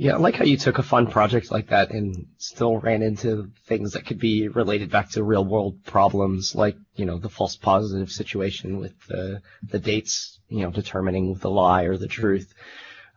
Yeah, 0.00 0.14
I 0.14 0.16
like 0.16 0.36
how 0.36 0.46
you 0.46 0.56
took 0.56 0.78
a 0.78 0.82
fun 0.82 1.08
project 1.08 1.50
like 1.50 1.66
that 1.66 1.90
and 1.90 2.28
still 2.38 2.78
ran 2.78 3.02
into 3.02 3.50
things 3.66 3.92
that 3.92 4.06
could 4.06 4.18
be 4.18 4.48
related 4.48 4.90
back 4.90 5.10
to 5.10 5.22
real 5.22 5.44
world 5.44 5.84
problems, 5.84 6.54
like 6.54 6.76
you 6.94 7.04
know 7.04 7.18
the 7.18 7.28
false 7.28 7.54
positive 7.56 8.10
situation 8.10 8.78
with 8.78 8.94
the 9.08 9.42
the 9.62 9.78
dates, 9.78 10.40
you 10.48 10.62
know, 10.62 10.70
determining 10.70 11.34
the 11.34 11.50
lie 11.50 11.82
or 11.82 11.98
the 11.98 12.08
truth. 12.08 12.50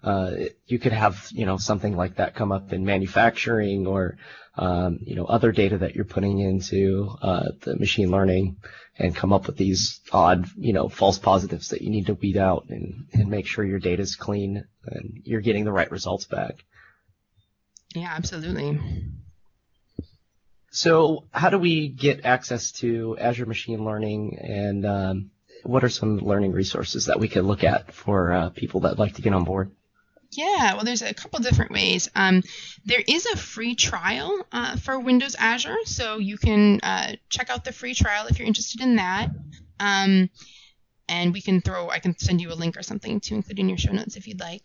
Uh, 0.03 0.31
you 0.65 0.77
could 0.77 0.91
have 0.91 1.29
you 1.31 1.45
know 1.45 1.55
something 1.55 1.95
like 1.95 2.17
that 2.17 2.35
come 2.35 2.51
up 2.51 2.73
in 2.73 2.83
manufacturing 2.83 3.87
or 3.87 4.17
um, 4.57 4.99
you 5.03 5.15
know 5.15 5.23
other 5.23 5.53
data 5.53 5.77
that 5.77 5.95
you're 5.95 6.03
putting 6.03 6.39
into 6.39 7.15
uh, 7.21 7.47
the 7.61 7.77
machine 7.77 8.11
learning 8.11 8.57
and 8.97 9.15
come 9.15 9.31
up 9.31 9.47
with 9.47 9.55
these 9.55 10.01
odd 10.11 10.49
you 10.57 10.73
know 10.73 10.89
false 10.89 11.17
positives 11.17 11.69
that 11.69 11.81
you 11.81 11.89
need 11.89 12.07
to 12.07 12.15
weed 12.15 12.35
out 12.35 12.65
and, 12.67 13.05
and 13.13 13.29
make 13.29 13.47
sure 13.47 13.63
your 13.63 13.79
data 13.79 14.01
is 14.01 14.17
clean 14.17 14.65
and 14.85 15.21
you're 15.23 15.39
getting 15.39 15.63
the 15.63 15.71
right 15.71 15.89
results 15.89 16.25
back. 16.25 16.65
Yeah, 17.93 18.11
absolutely. 18.15 18.79
So, 20.71 21.25
how 21.31 21.49
do 21.49 21.59
we 21.59 21.87
get 21.87 22.25
access 22.25 22.71
to 22.73 23.15
Azure 23.19 23.45
Machine 23.45 23.85
Learning, 23.85 24.39
and 24.39 24.85
um, 24.85 25.31
what 25.63 25.83
are 25.83 25.89
some 25.89 26.17
learning 26.17 26.51
resources 26.51 27.05
that 27.05 27.19
we 27.19 27.27
could 27.27 27.45
look 27.45 27.63
at 27.63 27.93
for 27.93 28.33
uh, 28.33 28.49
people 28.49 28.81
that 28.81 28.97
like 28.97 29.13
to 29.15 29.21
get 29.21 29.33
on 29.33 29.43
board? 29.43 29.71
Yeah, 30.31 30.73
well, 30.73 30.83
there's 30.83 31.03
a 31.03 31.13
couple 31.13 31.39
different 31.39 31.71
ways. 31.71 32.09
Um, 32.15 32.41
there 32.85 33.03
is 33.07 33.27
a 33.27 33.37
free 33.37 33.75
trial 33.75 34.45
uh, 34.51 34.77
for 34.77 34.99
Windows 34.99 35.35
Azure, 35.37 35.77
so 35.85 36.17
you 36.17 36.37
can 36.37 36.79
uh, 36.81 37.13
check 37.29 37.51
out 37.51 37.63
the 37.63 37.71
free 37.71 37.93
trial 37.93 38.25
if 38.27 38.39
you're 38.39 38.47
interested 38.47 38.81
in 38.81 38.95
that. 38.95 39.29
Um, 39.79 40.29
and 41.07 41.33
we 41.33 41.41
can 41.41 41.61
throw, 41.61 41.89
I 41.89 41.99
can 41.99 42.17
send 42.17 42.41
you 42.41 42.51
a 42.51 42.55
link 42.55 42.77
or 42.77 42.83
something 42.83 43.19
to 43.21 43.35
include 43.35 43.59
in 43.59 43.69
your 43.69 43.77
show 43.77 43.91
notes 43.91 44.15
if 44.15 44.27
you'd 44.27 44.39
like. 44.39 44.63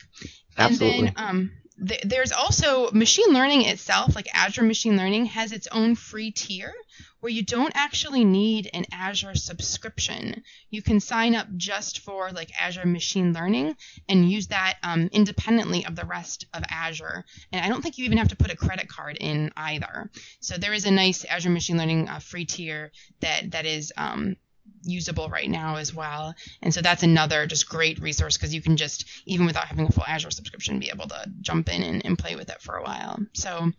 Absolutely. 0.57 0.99
And 0.99 1.07
then, 1.09 1.14
um, 1.17 1.51
th- 1.87 2.03
there's 2.03 2.33
also 2.33 2.91
machine 2.93 3.33
learning 3.33 3.62
itself, 3.62 4.14
like 4.14 4.29
Azure 4.35 4.62
Machine 4.62 4.97
Learning, 4.97 5.27
has 5.27 5.53
its 5.53 5.67
own 5.69 5.95
free 5.95 6.31
tier 6.31 6.73
where 7.21 7.33
you 7.33 7.43
don't 7.43 7.73
actually 7.75 8.25
need 8.25 8.71
an 8.73 8.85
Azure 8.93 9.35
subscription. 9.35 10.43
You 10.71 10.83
can 10.83 11.01
sign 11.01 11.35
up 11.35 11.49
just 11.57 12.01
for 12.01 12.31
like 12.31 12.51
Azure 12.61 12.87
Machine 12.87 13.33
Learning 13.33 13.77
and 14.09 14.31
use 14.31 14.49
that 14.49 14.79
um, 14.83 15.09
independently 15.12 15.85
of 15.85 15.97
the 15.97 16.05
rest 16.05 16.47
of 16.55 16.62
Azure. 16.71 17.25
And 17.53 17.64
I 17.64 17.69
don't 17.69 17.83
think 17.83 17.99
you 17.99 18.05
even 18.05 18.19
have 18.19 18.29
to 18.29 18.37
put 18.37 18.53
a 18.53 18.57
credit 18.57 18.88
card 18.88 19.17
in 19.21 19.51
either. 19.57 20.11
So 20.41 20.57
there 20.57 20.73
is 20.73 20.85
a 20.85 20.91
nice 20.91 21.25
Azure 21.25 21.51
Machine 21.51 21.77
Learning 21.77 22.09
uh, 22.09 22.21
free 22.21 22.45
tier 22.45 22.93
that 23.21 23.51
that 23.51 23.67
is 23.67 23.93
um, 23.97 24.37
usable 24.88 25.29
right 25.29 25.48
now 25.48 25.77
as 25.77 25.94
well. 25.94 26.35
And 26.62 26.72
so 26.72 26.81
that's 26.81 27.03
another 27.03 27.46
just 27.46 27.68
great 27.68 28.01
resource 28.01 28.37
because 28.37 28.55
you 28.55 28.62
can 28.62 28.77
just, 28.77 29.05
even 29.27 29.46
without 29.46 29.66
having 29.66 29.87
a 29.87 29.92
full 29.92 30.05
Azure 30.07 30.31
subscription, 30.31 30.79
be 30.79 30.90
able 30.92 31.09
to 31.09 31.31
jump 31.40 31.68
in 31.68 31.83
and, 31.83 32.05
and 32.05 32.18
play 32.18 32.37
with 32.37 32.51
it 32.51 32.61
for 32.61 32.77
a 32.77 32.83
while. 32.83 33.18
So 33.35 33.72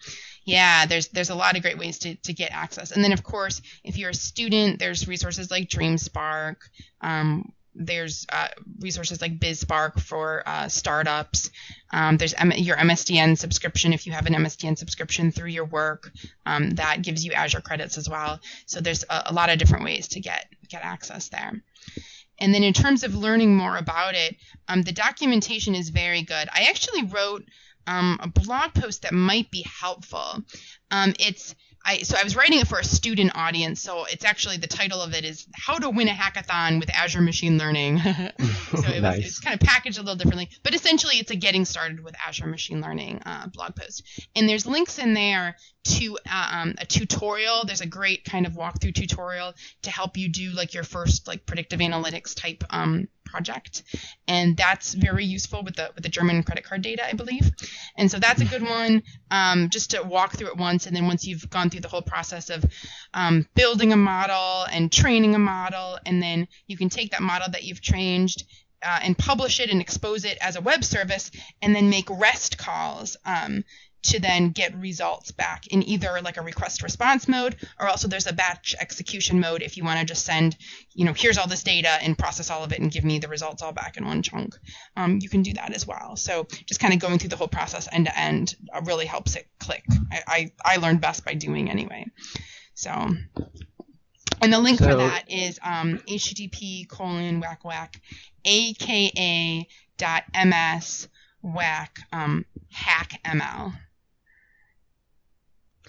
yeah, 0.45 0.85
there's 0.85 1.09
there's 1.09 1.29
a 1.29 1.35
lot 1.35 1.55
of 1.55 1.61
great 1.61 1.77
ways 1.77 1.99
to, 1.99 2.15
to 2.15 2.33
get 2.33 2.51
access. 2.51 2.91
And 2.91 3.03
then 3.03 3.13
of 3.13 3.23
course, 3.23 3.61
if 3.83 3.97
you're 3.97 4.11
a 4.11 4.15
student, 4.15 4.79
there's 4.79 5.07
resources 5.07 5.51
like 5.51 5.69
DreamSpark. 5.69 6.55
Um, 7.01 7.53
there's 7.75 8.25
uh, 8.31 8.47
resources 8.79 9.21
like 9.21 9.39
BizSpark 9.39 9.99
for 9.99 10.43
uh, 10.45 10.67
startups. 10.67 11.49
Um, 11.91 12.17
there's 12.17 12.33
M- 12.33 12.51
your 12.51 12.75
MSDN 12.75 13.37
subscription 13.37 13.93
if 13.93 14.05
you 14.05 14.11
have 14.11 14.25
an 14.25 14.33
MSDN 14.33 14.77
subscription 14.77 15.31
through 15.31 15.49
your 15.49 15.65
work. 15.65 16.11
Um, 16.45 16.71
that 16.71 17.01
gives 17.01 17.25
you 17.25 17.31
Azure 17.31 17.61
credits 17.61 17.97
as 17.97 18.09
well. 18.09 18.39
So 18.65 18.81
there's 18.81 19.03
a, 19.09 19.23
a, 19.27 19.33
lot 19.33 19.49
of 19.49 19.59
different 19.59 19.85
ways 19.85 20.09
to 20.09 20.19
get 20.19 20.45
get 20.69 20.83
access 20.83 21.29
there. 21.29 21.53
And 22.39 22.53
then 22.53 22.63
in 22.63 22.73
terms 22.73 23.03
of 23.03 23.15
learning 23.15 23.55
more 23.55 23.77
about 23.77 24.15
it, 24.15 24.35
um, 24.67 24.81
the 24.81 24.93
documentation 24.93 25.75
is 25.75 25.89
very 25.89 26.21
good. 26.21 26.47
I 26.53 26.67
actually 26.69 27.03
wrote 27.03 27.43
um, 27.87 28.19
a 28.21 28.27
blog 28.27 28.73
post 28.73 29.01
that 29.01 29.13
might 29.13 29.51
be 29.51 29.65
helpful. 29.81 30.43
Um, 30.91 31.13
it's 31.19 31.55
I 31.85 31.99
so 31.99 32.17
I 32.19 32.23
was 32.23 32.35
writing 32.35 32.59
it 32.59 32.67
for 32.67 32.79
a 32.79 32.83
student 32.83 33.31
audience, 33.35 33.81
so 33.81 34.05
it's 34.05 34.25
actually 34.25 34.57
the 34.57 34.67
title 34.67 35.01
of 35.01 35.13
it 35.13 35.23
is 35.23 35.47
How 35.55 35.77
to 35.77 35.89
Win 35.89 36.07
a 36.07 36.11
Hackathon 36.11 36.79
with 36.79 36.89
Azure 36.89 37.21
Machine 37.21 37.57
Learning. 37.57 37.99
so 37.99 38.13
it 38.87 39.01
nice. 39.01 39.17
was, 39.17 39.25
it's 39.25 39.39
kind 39.39 39.59
of 39.59 39.65
packaged 39.65 39.97
a 39.97 40.01
little 40.01 40.15
differently, 40.15 40.49
but 40.63 40.75
essentially 40.75 41.15
it's 41.15 41.31
a 41.31 41.35
getting 41.35 41.65
started 41.65 42.03
with 42.03 42.15
Azure 42.25 42.47
Machine 42.47 42.81
Learning 42.81 43.21
uh, 43.25 43.47
blog 43.47 43.75
post. 43.75 44.03
And 44.35 44.47
there's 44.47 44.65
links 44.65 44.99
in 44.99 45.13
there 45.13 45.55
to 45.85 46.17
um, 46.29 46.75
a 46.77 46.85
tutorial. 46.85 47.63
There's 47.65 47.81
a 47.81 47.87
great 47.87 48.25
kind 48.25 48.45
of 48.45 48.53
walkthrough 48.53 48.95
tutorial 48.95 49.53
to 49.83 49.91
help 49.91 50.17
you 50.17 50.29
do 50.29 50.51
like 50.51 50.73
your 50.73 50.83
first 50.83 51.27
like 51.27 51.45
predictive 51.45 51.79
analytics 51.79 52.35
type 52.35 52.63
um, 52.69 53.07
project, 53.29 53.83
and 54.27 54.57
that's 54.57 54.93
very 54.93 55.25
useful 55.25 55.63
with 55.63 55.75
the 55.75 55.91
with 55.95 56.03
the 56.03 56.09
German 56.09 56.43
credit 56.43 56.63
card 56.63 56.81
data, 56.81 57.05
I 57.05 57.13
believe. 57.13 57.51
And 57.97 58.09
so 58.11 58.19
that's 58.19 58.41
a 58.41 58.45
good 58.45 58.63
one 58.63 59.03
um, 59.31 59.69
just 59.69 59.91
to 59.91 60.01
walk 60.01 60.33
through 60.33 60.47
it 60.47 60.57
once, 60.57 60.87
and 60.87 60.95
then 60.95 61.07
once 61.07 61.25
you've 61.25 61.49
gone 61.49 61.69
through 61.69 61.81
the 61.81 61.87
whole 61.87 62.01
process 62.01 62.49
of 62.49 62.65
um, 63.13 63.47
building 63.55 63.93
a 63.93 63.97
model 63.97 64.65
and 64.71 64.91
training 64.91 65.35
a 65.35 65.39
model, 65.39 65.97
and 66.05 66.21
then 66.21 66.47
you 66.67 66.77
can 66.77 66.89
take 66.89 67.11
that 67.11 67.21
model 67.21 67.47
that 67.51 67.63
you've 67.63 67.81
trained 67.81 68.31
uh, 68.81 68.99
and 69.03 69.17
publish 69.17 69.59
it 69.59 69.69
and 69.69 69.81
expose 69.81 70.25
it 70.25 70.37
as 70.41 70.55
a 70.55 70.61
web 70.61 70.83
service, 70.83 71.31
and 71.61 71.75
then 71.75 71.89
make 71.89 72.09
REST 72.09 72.57
calls 72.57 73.17
um, 73.25 73.63
to 74.01 74.19
then 74.19 74.51
get 74.51 74.75
results 74.77 75.31
back 75.31 75.67
in 75.67 75.83
either 75.83 76.21
like 76.21 76.37
a 76.37 76.41
request 76.41 76.83
response 76.83 77.27
mode 77.27 77.55
or 77.79 77.87
also 77.87 78.07
there's 78.07 78.27
a 78.27 78.33
batch 78.33 78.73
execution 78.79 79.39
mode 79.39 79.61
if 79.61 79.75
you 79.75 79.83
want 79.83 79.99
to 79.99 80.05
just 80.05 80.25
send 80.25 80.55
you 80.93 81.05
know 81.05 81.13
here's 81.13 81.37
all 81.37 81.47
this 81.47 81.63
data 81.63 81.97
and 82.01 82.17
process 82.17 82.49
all 82.49 82.63
of 82.63 82.71
it 82.71 82.79
and 82.79 82.91
give 82.91 83.03
me 83.03 83.19
the 83.19 83.27
results 83.27 83.61
all 83.61 83.71
back 83.71 83.97
in 83.97 84.05
one 84.05 84.21
chunk. 84.21 84.55
Um, 84.95 85.19
you 85.21 85.29
can 85.29 85.41
do 85.41 85.53
that 85.53 85.73
as 85.73 85.85
well. 85.85 86.15
So 86.15 86.47
just 86.65 86.79
kind 86.79 86.93
of 86.93 86.99
going 86.99 87.19
through 87.19 87.29
the 87.29 87.35
whole 87.35 87.47
process 87.47 87.87
end 87.91 88.05
to 88.05 88.17
end 88.17 88.55
uh, 88.73 88.81
really 88.85 89.05
helps 89.05 89.35
it 89.35 89.47
click. 89.59 89.83
I, 90.11 90.51
I, 90.65 90.73
I 90.73 90.77
learned 90.77 91.01
best 91.01 91.25
by 91.25 91.33
doing 91.33 91.69
anyway. 91.69 92.05
So 92.73 92.91
and 94.41 94.53
the 94.53 94.59
link 94.59 94.79
so, 94.79 94.85
for 94.85 94.95
that 94.95 95.29
is 95.29 95.59
um, 95.63 95.99
http 96.07 96.87
colon 96.87 97.41
whack 97.41 97.65
whack 97.65 98.01
aka 98.45 99.67
dot 99.97 100.23
ms 100.33 101.09
whack 101.41 101.99
um, 102.13 102.45
hack 102.71 103.19
ml 103.25 103.73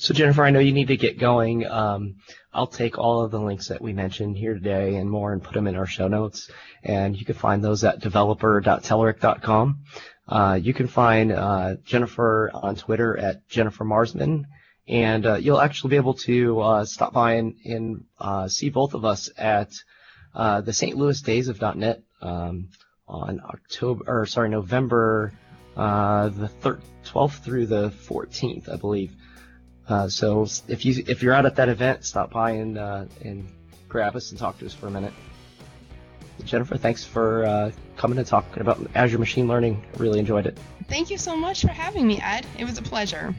so 0.01 0.15
Jennifer, 0.15 0.43
I 0.43 0.51
know 0.51 0.61
you 0.61 0.73
need 0.73 0.89
to 0.89 0.97
get 0.97 1.19
going. 1.19 1.67
Um, 1.67 2.17
I'll 2.55 2.67
take 2.67 2.99
all 2.99 3.23
of 3.23 3.31
the 3.31 3.39
links 3.39 3.69
that 3.69 3.83
we 3.83 3.93
mentioned 3.93 4.35
here 4.35 4.55
today 4.55 4.97
and 4.97 5.11
more 5.11 5.35
and 5.35 5.43
put 5.43 5.53
them 5.53 5.67
in 5.67 5.77
our 5.77 5.85
show 5.85 6.09
notes. 6.09 6.51
And 6.83 7.15
you 7.15 7.27
can 7.27 7.35
find 7.35 7.63
those 7.63 7.85
at 7.85 8.01
developer.telerik.com. 8.01 9.81
Uh, 10.27 10.59
you 10.63 10.73
can 10.73 10.87
find 10.87 11.33
uh, 11.33 11.75
Jennifer 11.85 12.51
on 12.55 12.77
Twitter 12.77 13.19
at 13.19 13.47
Jennifer 13.49 13.85
Marsman. 13.85 14.47
And 14.89 15.27
uh, 15.27 15.35
you'll 15.35 15.61
actually 15.61 15.91
be 15.91 15.97
able 15.97 16.15
to 16.15 16.61
uh, 16.61 16.85
stop 16.87 17.13
by 17.13 17.35
and, 17.35 17.57
and 17.67 18.05
uh, 18.19 18.49
see 18.49 18.71
both 18.71 18.95
of 18.95 19.05
us 19.05 19.29
at 19.37 19.71
uh, 20.35 20.63
the 20.63 20.73
St. 20.73 20.97
Louis 20.97 21.21
Days 21.21 21.49
of 21.49 21.61
.NET 21.77 22.01
um, 22.23 22.71
on 23.07 23.43
October, 23.45 24.05
or 24.07 24.25
sorry, 24.25 24.49
November 24.49 25.35
the 25.77 26.51
12th 27.05 27.45
through 27.45 27.67
the 27.67 27.91
14th, 27.91 28.73
I 28.73 28.77
believe. 28.77 29.15
Uh, 29.91 30.09
so 30.09 30.47
if 30.69 30.85
you 30.85 31.03
if 31.09 31.21
you're 31.21 31.35
out 31.35 31.45
at 31.45 31.57
that 31.57 31.69
event, 31.69 32.05
stop 32.05 32.31
by 32.31 32.53
and 32.53 32.79
uh, 32.79 33.05
and 33.23 33.49
grab 33.89 34.15
us 34.15 34.31
and 34.31 34.39
talk 34.39 34.57
to 34.59 34.67
us 34.67 34.73
for 34.73 34.87
a 34.87 34.91
minute. 34.91 35.13
Jennifer, 36.45 36.77
thanks 36.77 37.05
for 37.05 37.45
uh, 37.45 37.73
coming 37.97 38.17
and 38.17 38.27
talking 38.27 38.63
about 38.63 38.79
Azure 38.95 39.19
Machine 39.19 39.49
Learning. 39.49 39.85
Really 39.99 40.21
enjoyed 40.21 40.47
it. 40.47 40.57
Thank 40.89 41.11
you 41.11 41.19
so 41.19 41.37
much 41.37 41.61
for 41.63 41.69
having 41.69 42.07
me, 42.07 42.21
Ed. 42.23 42.47
It 42.57 42.65
was 42.65 42.79
a 42.79 42.83
pleasure. 42.83 43.35